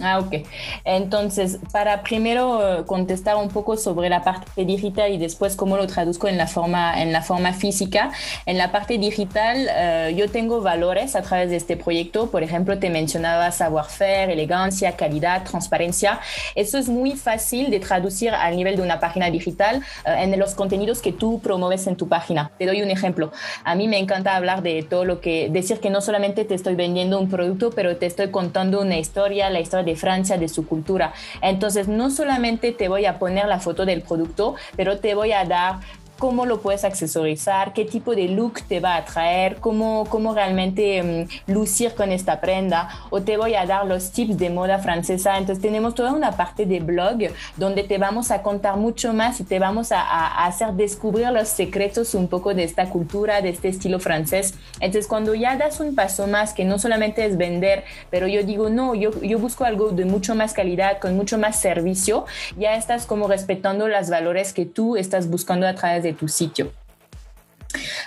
[0.01, 0.47] Ah, ok.
[0.85, 5.87] Entonces, para primero eh, contestar un poco sobre la parte digital y después cómo lo
[5.87, 8.11] traduzco en la forma, en la forma física.
[8.47, 12.31] En la parte digital, eh, yo tengo valores a través de este proyecto.
[12.31, 16.21] Por ejemplo, te mencionaba savoir-faire, elegancia, calidad, transparencia.
[16.55, 20.55] Eso es muy fácil de traducir al nivel de una página digital eh, en los
[20.55, 22.51] contenidos que tú promueves en tu página.
[22.59, 23.31] Te doy un ejemplo.
[23.63, 26.77] A mí me encanta hablar de todo lo que, decir que no solamente te estoy
[26.77, 30.67] vendiendo un producto, pero te estoy contando una historia, la historia de Francia, de su
[30.67, 31.13] cultura.
[31.41, 35.45] Entonces, no solamente te voy a poner la foto del producto, pero te voy a
[35.45, 35.81] dar
[36.19, 41.03] cómo lo puedes accesorizar, qué tipo de look te va a traer, cómo, cómo realmente
[41.03, 45.37] mm, lucir con esta prenda, o te voy a dar los tips de moda francesa.
[45.39, 47.19] Entonces tenemos toda una parte de blog
[47.57, 51.49] donde te vamos a contar mucho más y te vamos a, a hacer descubrir los
[51.49, 54.55] secretos un poco de esta cultura, de este estilo francés.
[54.81, 58.71] Entonces cuando ya das un paso más, que no solamente es vender, pero yo digo,
[58.71, 63.07] no, yo, yo busco algo de mucho más calidad, con mucho más servicio, ya estás
[63.07, 66.73] como respetando los valores que tú estás buscando a través de tu sitio.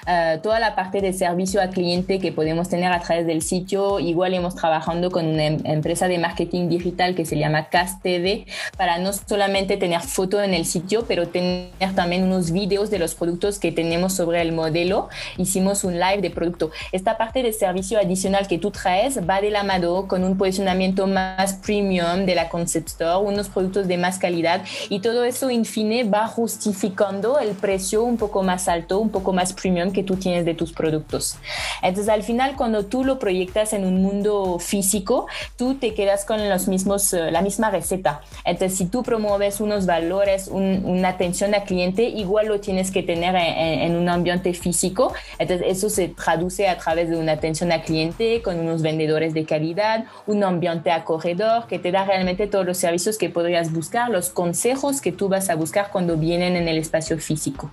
[0.07, 3.99] Eh, toda la parte de servicio al cliente que podemos tener a través del sitio.
[3.99, 8.45] Igual hemos trabajando con una em, empresa de marketing digital que se llama CastTV
[8.77, 13.15] para no solamente tener foto en el sitio, pero tener también unos videos de los
[13.15, 15.09] productos que tenemos sobre el modelo.
[15.37, 16.71] Hicimos un live de producto.
[16.91, 21.07] Esta parte de servicio adicional que tú traes va de la mano con un posicionamiento
[21.07, 25.65] más premium de la concept store, unos productos de más calidad y todo eso, en
[25.65, 30.15] fin, va justificando el precio un poco más alto, un poco más premium que tú
[30.15, 31.37] tienes de tus productos.
[31.81, 36.49] Entonces, al final, cuando tú lo proyectas en un mundo físico, tú te quedas con
[36.49, 38.21] los mismos, eh, la misma receta.
[38.43, 43.35] Entonces, si tú promueves unos valores, una atención al cliente, igual lo tienes que tener
[43.35, 45.13] en, un ambiente físico.
[45.39, 49.45] Entonces, eso se traduce a través de una atención al cliente con unos vendedores de
[49.45, 54.29] calidad, un ambiente acogedor que te da realmente todos los servicios que podrías buscar, los
[54.29, 57.71] consejos que tú vas a buscar cuando vienen en el espacio físico.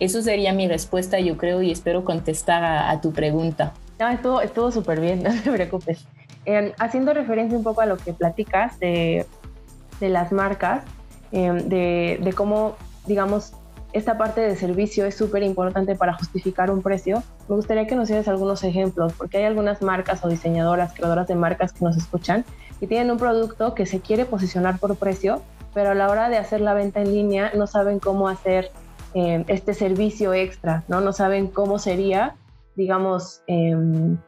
[0.00, 3.72] Eso sería mi respuesta yo creo, y espero contestar a, tu pregunta.
[3.98, 6.06] No, estuvo, estuvo súper bien, no te preocupes.
[6.44, 9.26] Em, haciendo referencia un poco a lo que platicas de,
[10.00, 10.84] de las marcas,
[11.32, 12.76] em, de, de, cómo,
[13.06, 13.52] digamos,
[13.92, 18.08] esta parte de servicio es súper importante para justificar un precio, me gustaría que nos
[18.08, 22.44] dieras algunos ejemplos, porque hay algunas marcas o diseñadoras, creadoras de marcas que nos escuchan
[22.80, 25.42] y tienen un producto que se quiere posicionar por precio,
[25.74, 28.70] pero a la hora de hacer la venta en línea no saben cómo hacer
[29.14, 31.00] eh, este servicio extra, ¿no?
[31.00, 32.36] No saben cómo sería,
[32.76, 34.18] digamos, em,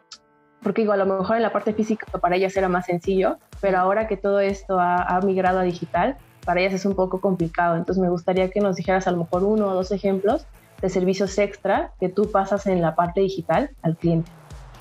[0.62, 3.78] porque igual a lo mejor en la parte física para ellas era más sencillo, pero
[3.78, 7.76] ahora que todo esto ha, ha migrado a digital, para ellas es un poco complicado.
[7.76, 10.46] Entonces me gustaría que nos dijeras a lo mejor uno o dos ejemplos
[10.80, 14.30] de servicios extra que tú pasas en la parte digital al cliente.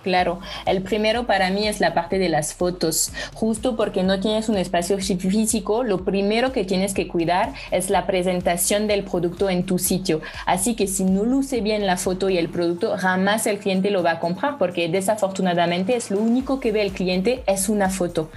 [0.04, 3.12] Claro, el primero para mí es la parte de las fotos.
[3.34, 8.08] Justo porque no tienes un espacio físico, lo primero que tienes que cuidar es la
[8.08, 10.22] presentación del producto en tu sitio.
[10.46, 14.02] Así que si no luce bien la foto y el producto, jamás el cliente lo
[14.02, 18.32] va a comprar porque desafortunadamente es lo único que ve el cliente es una foto.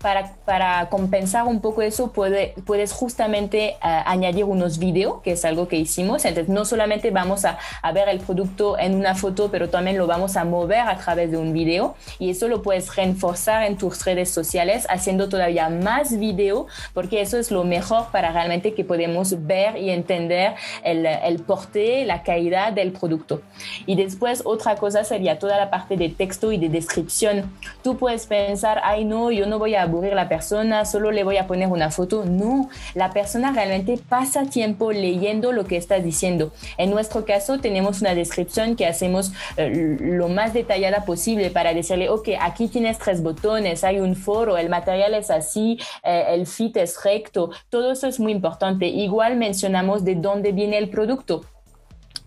[0.00, 5.44] Para, para compensar un poco eso, puede, puedes justamente eh, añadir unos videos, que es
[5.44, 6.24] algo que hicimos.
[6.24, 10.06] Entonces, no solamente vamos a, a ver el producto en una foto, pero también lo
[10.06, 14.04] vamos a mover a través de un video y eso lo puedes reforzar en tus
[14.04, 19.46] redes sociales haciendo todavía más video porque eso es lo mejor para realmente que podemos
[19.46, 23.42] ver y entender el, el porte, la calidad del producto.
[23.86, 27.52] Y después otra cosa sería toda la parte de texto y de descripción.
[27.82, 31.24] Tú puedes pensar, ay no, yo no voy a aburrir a la persona, solo le
[31.24, 32.24] voy a poner una foto.
[32.24, 36.52] No, la persona realmente pasa tiempo leyendo lo que estás diciendo.
[36.76, 42.08] En nuestro caso tenemos una descripción que hacemos eh, lo más detallada posible para decirle,
[42.08, 46.76] ok, aquí tienes tres botones, hay un foro, el material es así, eh, el fit
[46.76, 48.86] es recto, todo eso es muy importante.
[48.86, 51.42] Igual mencionamos de dónde viene el producto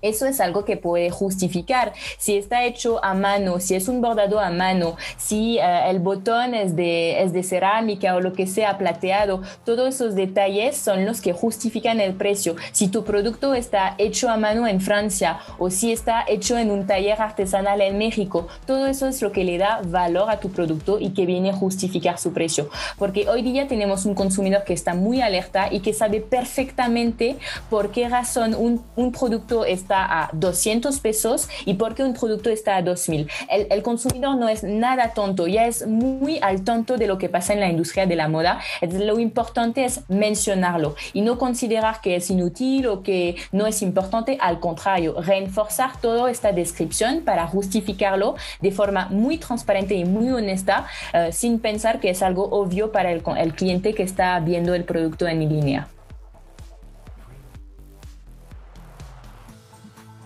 [0.01, 1.93] eso es algo que puede justificar.
[2.17, 6.53] Si está hecho a mano, si es un bordado a mano, si eh, el botón
[6.53, 11.21] es de, es de cerámica o lo que sea plateado, todos esos detalles son los
[11.21, 12.55] que justifican el precio.
[12.71, 16.87] Si tu producto está hecho a mano en Francia o si está hecho en un
[16.87, 20.99] taller artesanal en México, todo eso es lo que le da valor a tu producto
[20.99, 22.69] y que viene a justificar su precio.
[22.97, 27.37] Porque hoy día tenemos un consumidor que está muy alerta y que sabe perfectamente
[27.69, 32.13] por qué razón un, un producto está está a 200 pesos y por qué un
[32.13, 33.29] producto está a 2000.
[33.49, 37.27] El, el consumidor no es nada tonto, ya es muy al tonto de lo que
[37.27, 38.61] pasa en la industria de la moda.
[38.81, 44.37] Lo importante es mencionarlo y no considerar que es inútil o que no es importante.
[44.39, 50.87] Al contrario, reforzar toda esta descripción para justificarlo de forma muy transparente y muy honesta,
[51.13, 54.85] eh, sin pensar que es algo obvio para el, el cliente que está viendo el
[54.85, 55.89] producto en línea.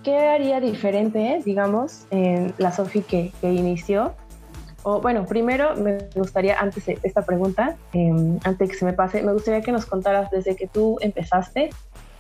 [0.06, 4.14] ¿Qué haría diferente, digamos, en la Sofi que, que inició
[4.84, 8.94] o, bueno, primero me gustaría, antes de esta pregunta, em, antes de que se me
[8.94, 11.72] pase, me gustaría que nos contaras desde que tú empezaste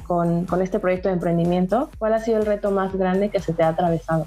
[0.07, 3.53] con, con, este proyecto de emprendimiento, ¿cuál ha sido el reto más grande que se
[3.53, 4.25] te ha atravesado?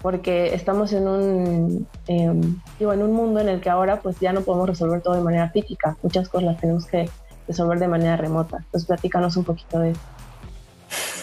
[0.00, 4.32] Porque estamos en un, em, digo, en un mundo en el que ahora pues ya
[4.32, 7.10] no podemos resolver todo de manera física, muchas cosas las tenemos que
[7.48, 8.58] resolver de manera remota.
[8.58, 10.21] Entonces, platícanos un poquito de eso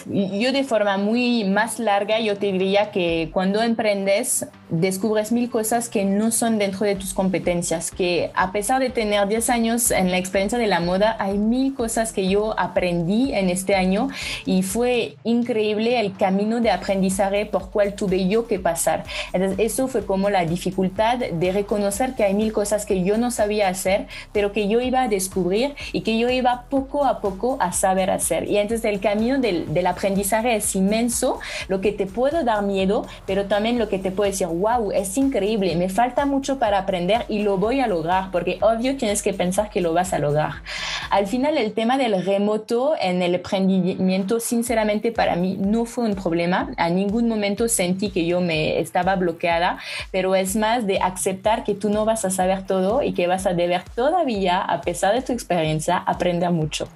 [0.06, 5.88] yo de forma muy más larga, yo te diría que cuando emprendes, descubres mil cosas
[5.88, 10.10] que no son dentro de tus competencias, que a pesar de tener 10 años en
[10.10, 14.08] la experiencia de la moda, hay mil cosas que yo aprendí en este año
[14.46, 19.04] y fue increíble el camino de aprendizaje por cual tuve yo que pasar.
[19.32, 23.30] Entonces, eso fue como la dificultad de reconocer que hay mil cosas que yo no
[23.30, 27.56] sabía hacer, pero que yo iba a descubrir y que yo iba poco a poco
[27.60, 28.48] a saber hacer.
[28.48, 33.06] Y entonces el camino del, del aprendizaje es inmenso, lo que te puede dar miedo,
[33.26, 37.24] pero también lo que te puede decir, wow, es increíble, me falta mucho para aprender
[37.28, 40.62] y lo voy a lograr, porque obvio tienes que pensar que lo vas a lograr.
[41.10, 46.14] Al final, el tema del remoto en el emprendimiento, sinceramente, para mí no fue un
[46.14, 46.70] problema.
[46.76, 49.78] A ningún momento sentí que yo me estaba bloqueada,
[50.10, 53.46] pero es más de aceptar que tú no vas a saber todo y que vas
[53.46, 56.88] a deber todavía, a pesar de tu experiencia, aprender mucho.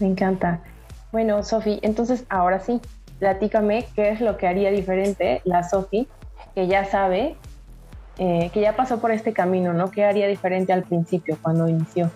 [0.00, 0.60] Me encanta.
[1.12, 2.80] Bueno, Sofi, entonces ahora sí,
[3.18, 6.08] platícame qué es lo que haría diferente la Sofi,
[6.54, 7.36] que ya sabe,
[8.18, 9.90] eh, que ya pasó por este camino, ¿no?
[9.90, 12.10] ¿Qué haría diferente al principio cuando inició?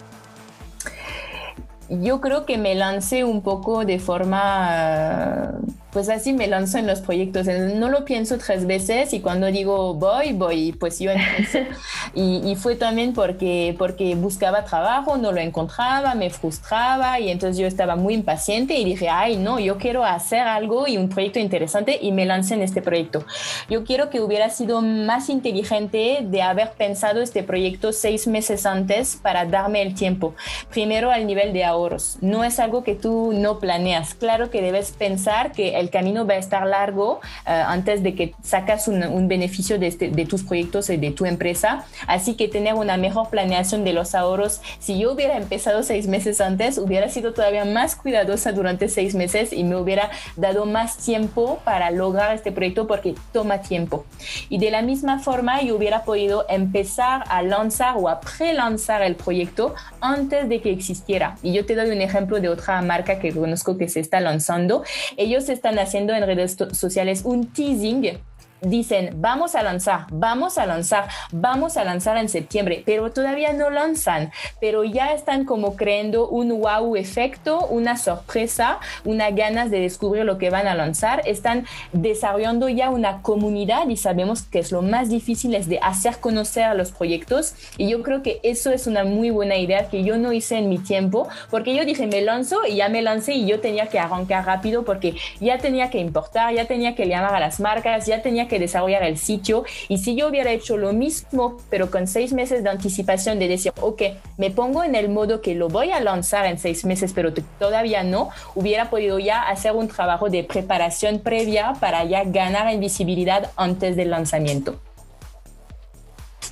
[1.89, 5.55] Yo creo que me lancé un poco de forma
[5.93, 7.47] pues así me lanzo en los proyectos.
[7.47, 11.59] No lo pienso tres veces y cuando digo voy, voy, pues yo empiezo.
[12.15, 17.59] y, y, fue también porque, porque buscaba trabajo, no lo encontraba, me frustraba y entonces
[17.59, 21.39] yo estaba muy impaciente y dije, ay, no, yo quiero hacer algo y un proyecto
[21.39, 23.25] interesante y me lancé en este proyecto.
[23.69, 29.17] Yo quiero que hubiera sido más inteligente de haber pensado este proyecto seis meses antes
[29.17, 30.35] para darme el tiempo.
[30.71, 32.19] Primero al nivel de ahorros.
[32.21, 34.15] No es algo que tú no planeas.
[34.15, 38.35] Claro que debes pensar que el camino va a estar largo eh, antes de que
[38.43, 41.85] sacas un, beneficio de, este, de, tus proyectos y de tu empresa.
[42.07, 44.61] Así que tener una mejor planeación de los ahorros.
[44.79, 49.53] Si yo hubiera empezado seis meses antes, hubiera sido todavía más cuidadosa durante seis meses
[49.53, 54.05] y me hubiera dado más tiempo para lograr este proyecto porque toma tiempo.
[54.49, 59.15] Y de la misma forma, yo hubiera podido empezar a lanzar o a pre-lanzar el
[59.17, 61.37] proyecto antes de que existiera.
[61.43, 64.83] Y yo te doy un ejemplo de otra marca que conozco que se está lanzando.
[65.17, 68.19] Ellos están haciendo en redes sociales un teasing
[68.63, 73.71] dicen, vamos a lanzar, vamos a lanzar, vamos a lanzar en septiembre, pero todavía no
[73.71, 80.25] lanzan, pero ya están como creando un wow efecto, una sorpresa, una ganas de descubrir
[80.25, 84.83] lo que van a lanzar, están desarrollando ya una comunidad y sabemos que es lo
[84.83, 87.55] más difícil es de hacer conocer los proyectos.
[87.77, 90.69] Y yo creo que eso es una muy buena idea que yo no hice en
[90.69, 93.99] mi tiempo porque yo dije me lanzo y ya me lancé y yo tenía que
[93.99, 98.23] arrancar rápido porque ya tenía que importar, ya tenía que llamar a las marcas, ya
[98.23, 99.65] tenía que desarrollar el sitio.
[99.89, 103.73] Y si yo hubiera hecho lo mismo, pero con seis meses de anticipación de decir,
[103.81, 104.03] ok,
[104.39, 108.03] me pongo en el modo que lo voy a lanzar en seis meses, pero todavía
[108.03, 113.51] no, hubiera podido ya hacer un trabajo de preparación previa para ya ganar en visibilidad
[113.57, 114.79] antes del lanzamiento.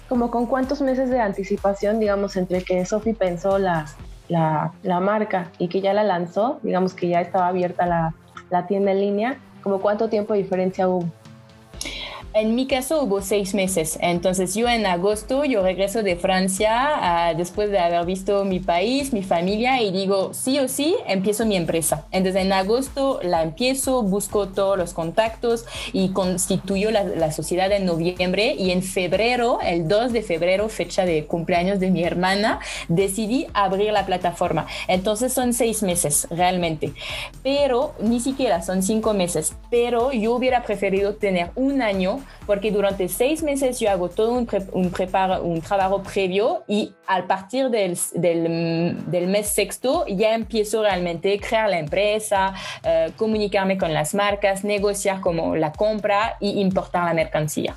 [0.08, 3.86] ¿Como con cuántos meses de anticipación, digamos, entre que Sophie pensó la,
[4.28, 8.14] la, la, marca y que ya la lanzó, digamos que ya estaba abierta la,
[8.48, 11.10] la tienda en línea, como cuánto tiempo de diferencia hubo?
[12.34, 17.34] En mi caso hubo seis meses, entonces yo en agosto yo regreso de Francia ah,
[17.34, 21.56] después de haber visto mi país, mi familia y digo sí o sí empiezo mi
[21.56, 22.06] empresa.
[22.12, 25.64] Entonces en agosto la empiezo, busco todos los contactos
[25.94, 31.06] y constituyo la, la sociedad en noviembre y en febrero, el 2 de febrero, fecha
[31.06, 34.66] de cumpleaños de mi hermana, decidí abrir la plataforma.
[34.86, 36.92] Entonces son seis meses realmente,
[37.42, 43.08] pero ni siquiera son cinco meses, pero yo hubiera preferido tener un año porque durante
[43.08, 44.92] seis meses yo hago todo un, un,
[45.42, 51.68] un trabajo previo y a partir del, del, mes sexto ya empiezo realmente a crear
[51.70, 52.54] la empresa,
[52.84, 57.76] eh, comunicarme con las marcas, negociar como la compra y importar la mercancía.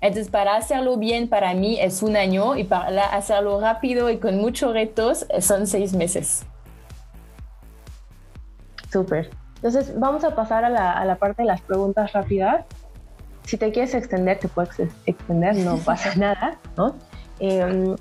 [0.00, 4.36] Entonces, para hacerlo bien para mí es un año y para hacerlo rápido y con
[4.36, 6.44] muchos retos son seis meses.
[8.92, 9.30] Súper.
[9.56, 12.64] Entonces, vamos a pasar a la, a la, parte de las preguntas rápidas.
[13.44, 16.94] Si te quieres extender, te puedes extender, no pasa nada, ¿no?
[17.38, 17.96] Em,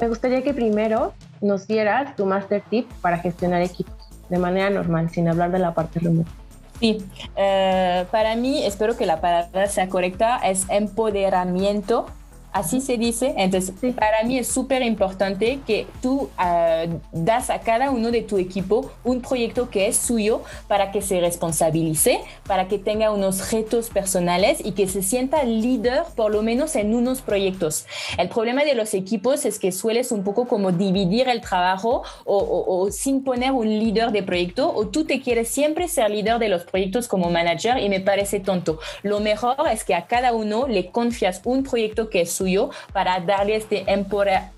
[0.00, 3.94] me gustaría que primero nos dieras tu master tip para gestionar equipos
[4.28, 6.30] de manera normal, sin hablar de la parte remota.
[6.78, 12.06] Sí, eh, para mí, espero que la palabra sea correcta, es empoderamiento
[12.52, 13.34] Así se dice.
[13.36, 18.38] Entonces, para mí es súper importante que tú ah, das a cada uno de tu
[18.38, 23.90] equipo un proyecto que es suyo para que se responsabilice, para que tenga unos retos
[23.90, 27.86] personales y que se sienta líder por lo menos en unos proyectos.
[28.16, 32.38] El problema de los equipos es que sueles un poco como dividir el trabajo o,
[32.38, 36.48] o sin poner un líder de proyecto o tú te quieres siempre ser líder de
[36.48, 38.78] los proyectos como manager y me parece tonto.
[39.02, 43.20] Lo mejor es que a cada uno le confías un proyecto que es suyo para
[43.20, 43.84] darle este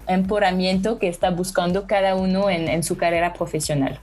[0.07, 3.99] empoderamiento que está buscando cada uno en, su carrera profesional.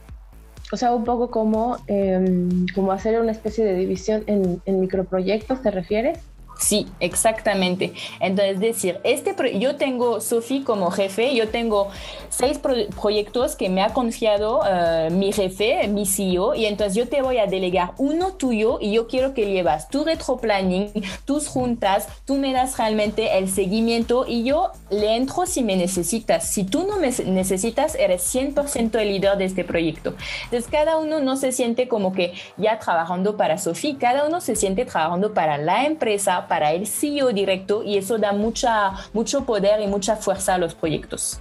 [0.71, 5.61] O sea, un poco como, em, como hacer una especie de división en, en microproyectos,
[5.61, 6.19] ¿te refieres?
[6.60, 7.93] Sí, exactamente.
[8.20, 11.89] Entonces, decir, este yo tengo, Sofi como jefe, yo tengo
[12.30, 17.22] seis proyectos que me ha confiado eh, mi jefe, mi CEO, y entonces yo te
[17.22, 20.91] voy a delegar uno tuyo y yo quiero que llevas tu retroplanning,
[21.26, 26.49] tus juntas, tú me das realmente el seguimiento y yo le entro si me necesitas.
[26.49, 30.16] Si tú no me necesitas, eres 100% el líder de este proyecto.
[30.45, 34.55] Entonces, cada uno no se siente como que ya trabajando para Sofi, cada uno se
[34.55, 39.82] siente trabajando para la empresa, para el CEO directo y eso da mucha, mucho poder
[39.82, 41.39] y mucha fuerza a los proyectos.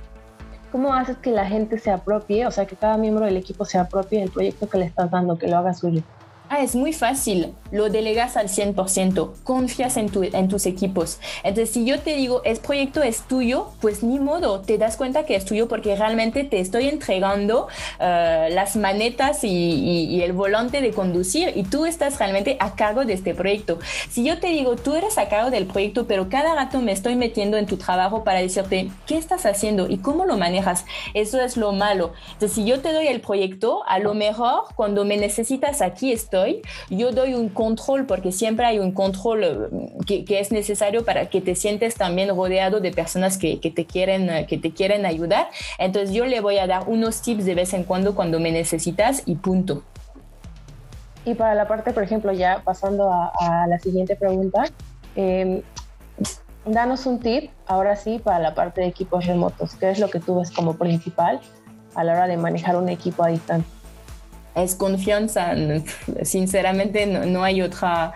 [0.72, 3.78] ¿Cómo haces que la gente se apropie, o sea, que cada miembro del equipo se
[3.78, 6.02] apropie del proyecto que le estás dando, que lo haga suyo?
[6.48, 11.18] Ah, es muy fácil, lo delegas al 100%, confías en, tu, en tus equipos.
[11.42, 15.26] Entonces, si yo te digo, el proyecto es tuyo, pues ni modo, te das cuenta
[15.26, 17.66] que es tuyo porque realmente te estoy entregando
[17.98, 23.04] eh, las manetas y, y, el volante de conducir y tú estás realmente a cargo
[23.04, 23.80] de este proyecto.
[24.08, 27.16] Si yo te digo, tú eres a cargo del proyecto, pero cada rato me estoy
[27.16, 30.84] metiendo en tu trabajo para decirte, ¿qué estás haciendo y cómo lo manejas?
[31.12, 32.12] Eso es lo malo.
[32.34, 36.35] Entonces, si yo te doy el proyecto, a lo mejor cuando me necesitas aquí estoy
[36.90, 39.44] yo doy un control porque siempre hay un control
[40.08, 44.30] eh, que, es necesario para que te sientes también rodeado de personas que, te quieren,
[44.30, 45.48] eh, que te quieren ayudar.
[45.78, 49.22] Entonces yo le voy a dar unos tips de vez en cuando cuando me necesitas
[49.26, 49.82] y punto.
[51.24, 54.64] Y para la parte, por ejemplo, ya pasando a, la siguiente pregunta,
[55.16, 55.60] em,
[56.64, 59.74] danos un tip, ahora sí, para la parte de equipos remotos.
[59.74, 61.40] ¿Qué es lo que tú ves como principal
[61.96, 63.75] a la hora de manejar un equipo a distancia?
[64.56, 65.54] Es confianza.
[66.22, 68.12] Sinceramente, no, hay otra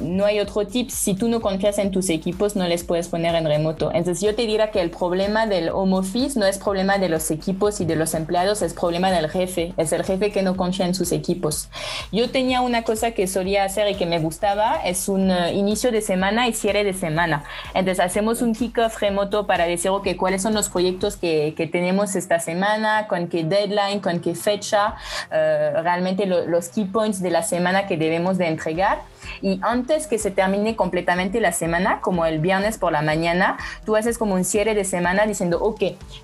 [0.00, 0.90] no hay otro tip.
[0.90, 3.90] Si tú no confías en tus equipos, no les puedes poner en remoto.
[3.92, 7.30] Entonces yo te diría que el problema del home office no es problema de los
[7.30, 9.72] equipos y de los empleados, es problema del jefe.
[9.76, 11.68] Es el jefe que no confía en sus equipos.
[12.12, 15.92] Yo tenía una cosa que solía hacer y que me gustaba, es un eh, inicio
[15.92, 17.44] de semana y cierre de semana.
[17.74, 22.14] Entonces hacemos un kickoff remoto para decir, ok, cuáles son los proyectos que, que tenemos
[22.16, 24.94] esta semana, con qué deadline, con qué fecha,
[25.30, 29.02] eh, realmente los key points de la semana que debemos de entregar.
[29.42, 33.96] Y antes que se termine completamente la semana, como el viernes por la mañana, tú
[33.96, 35.80] haces como un cierre de semana diciendo, ok,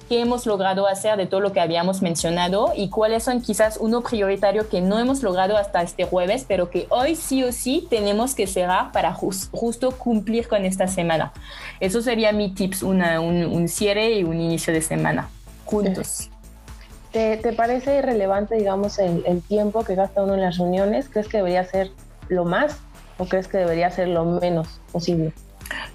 [0.09, 4.03] ¿qué hemos logrado hacer de todo lo que habíamos mencionado y cuáles son quizás uno
[4.03, 8.35] prioritario que no hemos logrado hasta este jueves, pero que hoy sí o sí tenemos
[8.35, 11.33] que cerrar para justo cumplir con esta semana?
[11.81, 15.29] Eso sería mi tips, un, cierre y un inicio de semana
[15.65, 16.31] juntos.
[17.13, 21.09] ¿Te, parece irrelevante, digamos, el, el, tiempo que gasta uno en las reuniones?
[21.09, 21.91] ¿Crees que debería ser
[22.29, 22.77] lo más
[23.19, 25.33] o crees que debería ser lo menos posible?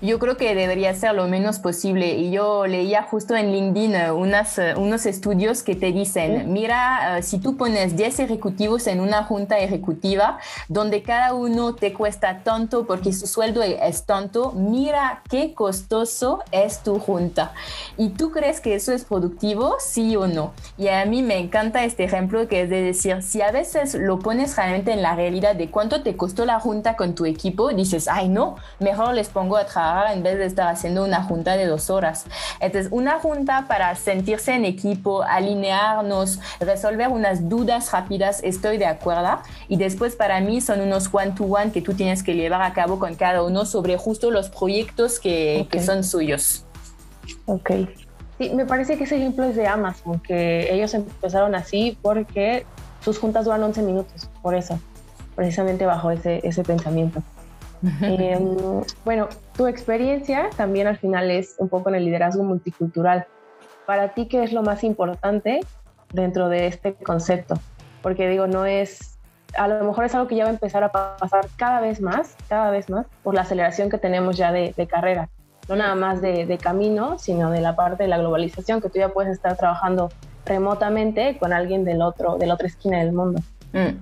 [0.01, 2.15] Yo creo que debería ser lo menos posible.
[2.15, 7.19] Y yo leía justo en LinkedIn eh, unas, eh, unos estudios que te dicen, mira,
[7.19, 12.39] eh, si tú pones 10 ejecutivos en una junta ejecutiva, donde cada uno te cuesta
[12.43, 17.53] tanto porque su sueldo es tanto, mira qué costoso es tu junta.
[17.97, 19.75] ¿Y tú crees que eso es productivo?
[19.79, 20.53] Sí o no.
[20.77, 24.19] Y a mí me encanta este ejemplo que es de decir, si a veces lo
[24.19, 28.07] pones realmente en la realidad de cuánto te costó la junta con tu equipo, dices,
[28.07, 31.65] ay no, mejor les pongo a trabajar en vez de estar haciendo una junta de
[31.65, 32.25] dos horas.
[32.59, 39.39] Entonces, una junta para sentirse en equipo, alinearnos, resolver unas dudas rápidas, estoy de acuerdo.
[39.67, 43.15] Y después para mí son unos one-to-one que tú tienes que llevar a cabo con
[43.15, 46.65] cada uno sobre justo los proyectos que, que son suyos.
[47.45, 47.71] Ok.
[48.37, 52.65] Sí, me parece que ese ejemplo es de Amazon, que ellos empezaron así porque
[53.03, 54.79] sus juntas duran 11 minutos, por eso,
[55.35, 57.21] precisamente bajo ese, ese pensamiento.
[58.01, 58.55] Em,
[59.03, 63.25] bueno, tu experiencia también al final es un poco en el liderazgo multicultural.
[63.85, 65.61] Para ti, ¿qué es lo más importante
[66.13, 67.55] dentro de este concepto?
[68.01, 69.17] Porque digo, no es,
[69.57, 72.35] a lo mejor es algo que ya va a empezar a pasar cada vez más,
[72.47, 75.29] cada vez más, por la aceleración que tenemos ya de, carrera.
[75.67, 79.09] No nada más de, camino, sino de la parte de la globalización, que tú ya
[79.09, 80.09] puedes estar trabajando
[80.45, 83.41] remotamente con alguien del otro, de la otra esquina del mundo.
[83.73, 83.97] Mm.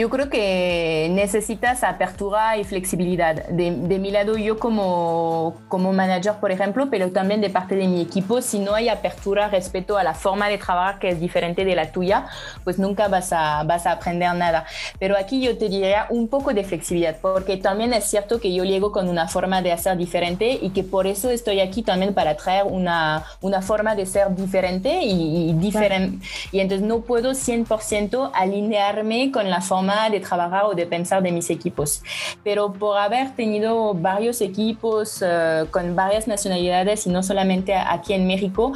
[0.00, 3.34] Yo creo que necesitas apertura y flexibilidad.
[3.48, 8.00] De, mi lado, yo como, como manager, por ejemplo, pero también de parte de mi
[8.00, 11.74] equipo, si no hay apertura respecto a la forma de trabajar que es diferente de
[11.74, 12.28] la tuya,
[12.64, 14.64] pues nunca vas a, vas a aprender nada.
[14.98, 18.64] Pero aquí yo te diría un poco de flexibilidad, porque también es cierto que yo
[18.64, 22.38] llego con una forma de hacer diferente y que por eso estoy aquí también para
[22.38, 26.24] traer una, una forma de ser diferente y, y diferente.
[26.52, 31.32] Y entonces no puedo 100% alinear con la forma de trabajar o de pensar de
[31.32, 32.02] mis equipos.
[32.44, 38.26] Pero por haber tenido varios equipos uh, con varias nacionalidades y no solamente aquí en
[38.26, 38.72] México,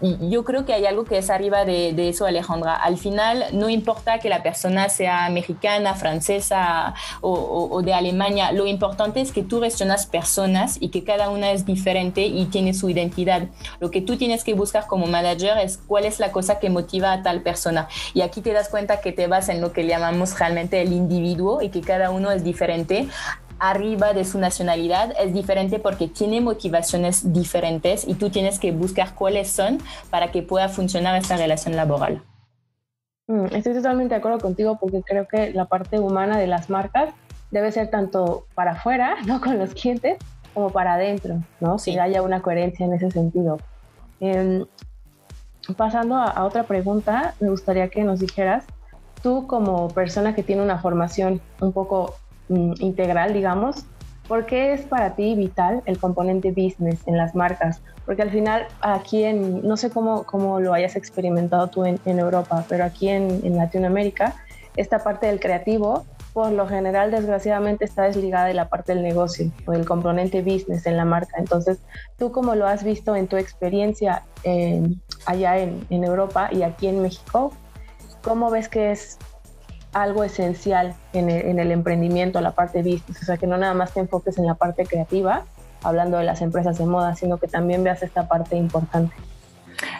[0.00, 2.74] yo creo que hay algo que es arriba de, eso, Alejandra.
[2.74, 9.20] Al final, no importa que la persona sea mexicana, francesa o, de Alemania, lo importante
[9.20, 13.48] es que tú gestionas personas y que cada una es diferente y tiene su identidad.
[13.80, 17.12] Lo que tú tienes que buscar como manager es cuál es la cosa que motiva
[17.12, 17.88] a tal persona.
[18.14, 21.62] Y aquí te das cuenta que te vas en lo que llamamos realmente el individuo
[21.62, 23.08] y que cada uno es diferente
[23.58, 29.14] arriba de su nacionalidad es diferente porque tiene motivaciones diferentes y tú tienes que buscar
[29.14, 29.78] cuáles son
[30.10, 32.22] para que pueda funcionar esta relación laboral.
[33.26, 37.10] Mm, estoy totalmente de acuerdo contigo porque creo que la parte humana de las marcas
[37.50, 39.40] debe ser tanto para afuera, ¿no?
[39.40, 40.18] Con los clientes,
[40.54, 41.78] como para adentro, ¿no?
[41.78, 43.58] Si haya una coherencia en ese sentido.
[44.20, 44.64] Em,
[45.76, 48.64] pasando a, otra pregunta, me gustaría que nos dijeras,
[49.22, 52.14] tú como persona que tiene una formación un poco
[52.48, 53.84] integral, digamos,
[54.28, 57.80] ¿por qué es para ti vital el componente business en las marcas?
[58.04, 62.64] Porque al final aquí en, no sé cómo, cómo lo hayas experimentado tú en, Europa,
[62.68, 64.34] pero aquí en, Latinoamérica,
[64.76, 69.50] esta parte del creativo, por lo general, desgraciadamente, está desligada de la parte del negocio
[69.66, 71.36] o del componente business en la marca.
[71.38, 71.78] Entonces,
[72.16, 74.22] ¿tú cómo lo has visto en tu experiencia
[75.26, 77.52] allá en, en Europa y aquí en México?
[78.22, 79.18] ¿Cómo ves que es
[79.92, 84.00] algo esencial en el, emprendimiento, la parte business, o sea, que no nada más te
[84.00, 85.44] enfoques en la parte creativa,
[85.82, 89.14] hablando de las empresas de moda, sino que también veas esta parte importante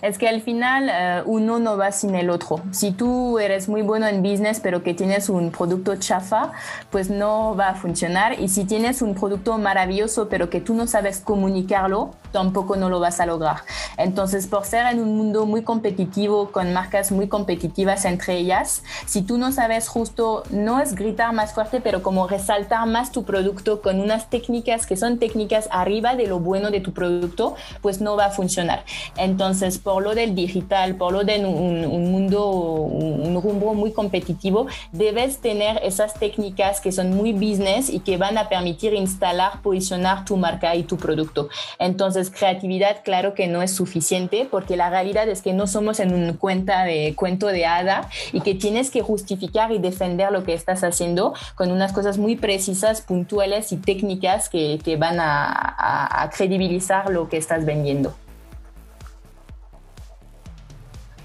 [0.03, 2.61] es que al final eh, uno no va sin el otro.
[2.71, 6.53] Si tú eres muy bueno en business pero que tienes un producto chafa,
[6.91, 8.41] pues no va a funcionar.
[8.41, 13.01] Y si tienes un producto maravilloso pero que tú no sabes comunicarlo, tampoco no lo
[13.01, 13.59] vas a lograr.
[13.97, 19.23] Entonces, por ser en un mundo muy competitivo, con marcas muy competitivas entre ellas, si
[19.23, 23.83] tú no sabes justo, no es gritar más fuerte, pero como resaltar más tu producto
[23.83, 28.17] con unas técnicas que son técnicas arriba de lo bueno de tu producto, pues no
[28.17, 28.85] va a funcionar.
[29.17, 35.39] Entonces, por lo del digital, por lo de un, mundo, un, rumbo muy competitivo, debes
[35.39, 40.37] tener esas técnicas que son muy business y que van a permitir instalar, posicionar tu
[40.37, 41.49] marca y tu producto.
[41.79, 46.15] Entonces, creatividad, claro que no es suficiente porque la realidad es que no somos en
[46.15, 50.55] un cuenta de cuento de hada y que tienes que justificar y defender lo que
[50.55, 57.11] estás haciendo con unas cosas muy precisas, puntuales y técnicas que, van a, a credibilizar
[57.11, 58.15] lo que estás vendiendo.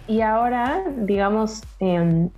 [0.07, 2.29] Y ahora, digamos, em,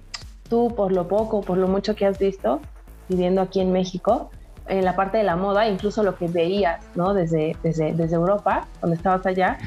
[0.49, 2.61] tú por lo poco, por lo mucho que has visto,
[3.09, 4.30] viviendo aquí en México,
[4.68, 7.13] en la parte de la moda, incluso lo que veías, ¿no?
[7.13, 9.57] Desde, desde, desde Europa, cuando estabas allá,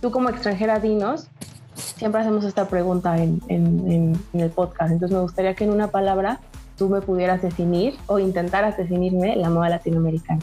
[0.00, 1.28] tú como extranjera, dinos,
[1.74, 5.88] siempre hacemos esta pregunta en, en, en, el podcast, entonces me gustaría que en una
[5.88, 6.40] palabra
[6.76, 10.40] tú me pudieras definir o intentaras definirme la moda latinoamericana.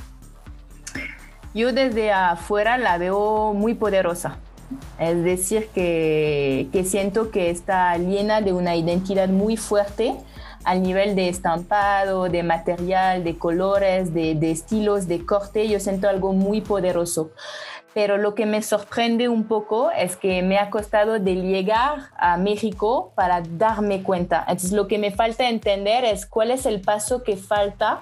[1.54, 4.38] Yo desde afuera la veo muy poderosa.
[5.00, 10.16] Es decir, que, siento que está llena de una identidad muy fuerte
[10.64, 15.68] al nivel de estampado, de material, de colores, de, estilos, de corte.
[15.68, 17.32] Yo siento algo muy poderoso
[17.96, 22.36] pero lo que me sorprende un poco es que me ha costado de llegar a
[22.36, 24.42] México para darme cuenta.
[24.42, 28.02] Entonces lo que me falta entender es cuál es el paso que falta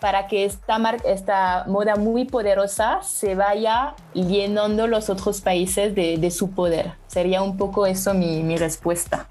[0.00, 6.52] para que esta, esta moda muy poderosa se vaya llenando los otros países de, su
[6.52, 6.92] poder.
[7.06, 9.26] Sería un poco eso mi, respuesta.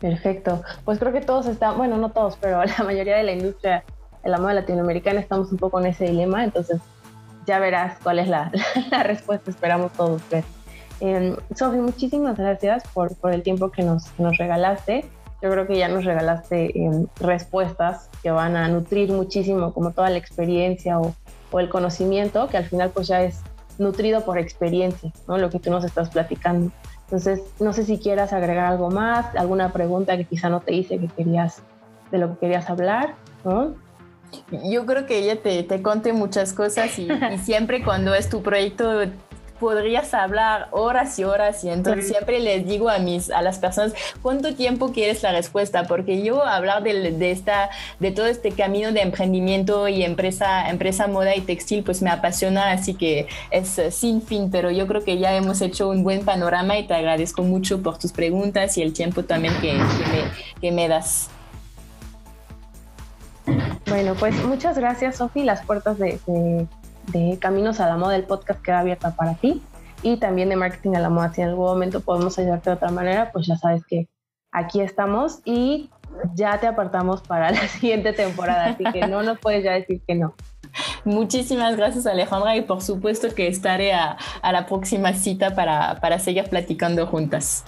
[0.00, 0.62] Perfecto.
[0.84, 3.82] Pues creo que todos están, bueno, no todos, pero la mayoría de la industria
[4.22, 6.80] la moda latinoamericana estamos un poco en ese dilema, entonces
[7.46, 8.50] ya verás cuál es la,
[9.02, 10.44] respuesta, esperamos todos ver.
[11.00, 15.04] Eh, Sofi, muchísimas gracias por, por, el tiempo que nos, nos regalaste.
[15.42, 20.08] Yo creo que ya nos regalaste em, respuestas que van a nutrir muchísimo como toda
[20.08, 21.14] la experiencia o,
[21.50, 23.42] o, el conocimiento, que al final pues ya es
[23.78, 25.36] nutrido por experiencia, ¿no?
[25.36, 26.70] Lo que tú nos estás platicando.
[27.02, 30.98] Entonces, no sé si quieras agregar algo más, alguna pregunta que quizá no te hice
[30.98, 31.62] que querías,
[32.10, 33.14] de lo que querías hablar.
[34.70, 37.08] Yo creo que ella te, te conte muchas cosas y,
[37.44, 39.02] siempre cuando es tu proyecto
[39.60, 43.94] podrías hablar horas y horas y entonces siempre les digo a mis a las personas
[44.20, 47.70] cuánto tiempo quieres la respuesta porque yo hablar de, de, esta
[48.00, 52.72] de todo este camino de emprendimiento y empresa empresa moda y textil pues me apasiona
[52.72, 56.76] así que es sin fin pero yo creo que ya hemos hecho un buen panorama
[56.76, 60.72] y te agradezco mucho por tus preguntas y el tiempo también que, que, me, que
[60.72, 61.30] me das
[63.86, 65.42] bueno, pues muchas gracias, Sofi.
[65.42, 66.18] Las puertas de,
[67.40, 69.62] Caminos a la Moda, el podcast queda abierta para ti.
[70.02, 71.32] Y también de Marketing a la Moda.
[71.32, 74.08] Si en algún momento podemos ayudarte de otra manera, pues ya sabes que
[74.52, 75.90] aquí estamos y
[76.34, 78.66] ya te apartamos para la siguiente temporada.
[78.66, 80.34] Así que no nos puedes ya decir que no.
[81.04, 86.44] Muchísimas gracias Alejandra y por supuesto que estaré a, la próxima cita para, para seguir
[86.44, 87.64] platicando juntas.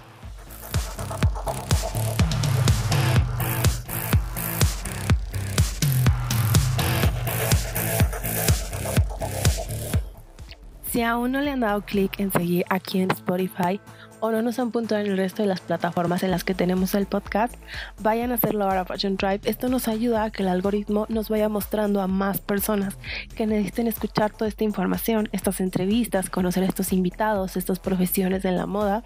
[10.96, 13.78] Si aún no le han dado clic en seguir aquí en Spotify
[14.20, 16.94] o no nos han puntuado en el resto de las plataformas en las que tenemos
[16.94, 17.54] el podcast,
[17.98, 19.40] vayan a hacerlo ahora Fashion Tribe.
[19.44, 22.96] Esto nos ayuda a que el algoritmo nos vaya mostrando a más personas
[23.34, 28.52] que necesiten escuchar toda esta información, estas entrevistas, conocer a estos invitados, estas profesiones de
[28.52, 29.02] la moda,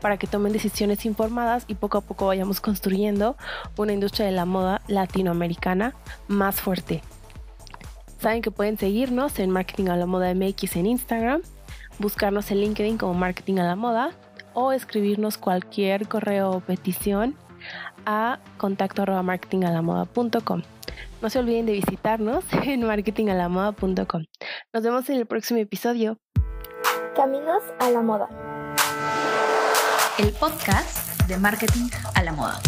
[0.00, 3.36] para que tomen decisiones informadas y poco a poco vayamos construyendo
[3.76, 5.94] una industria de la moda latinoamericana
[6.26, 7.02] más fuerte.
[8.24, 11.42] Saben que pueden seguirnos en Marketing a la Moda MX en Instagram,
[11.98, 14.12] buscarnos en LinkedIn como Marketing a la Moda
[14.54, 17.36] o escribirnos cualquier correo o petición
[18.06, 20.62] a contacto arroba marketingalamoda.com.
[21.20, 24.24] No se olviden de visitarnos en marketingalamoda.com.
[24.72, 26.18] Nos vemos en el próximo episodio.
[27.14, 28.30] Caminos a la Moda.
[30.16, 32.58] El podcast de Marketing a la Moda.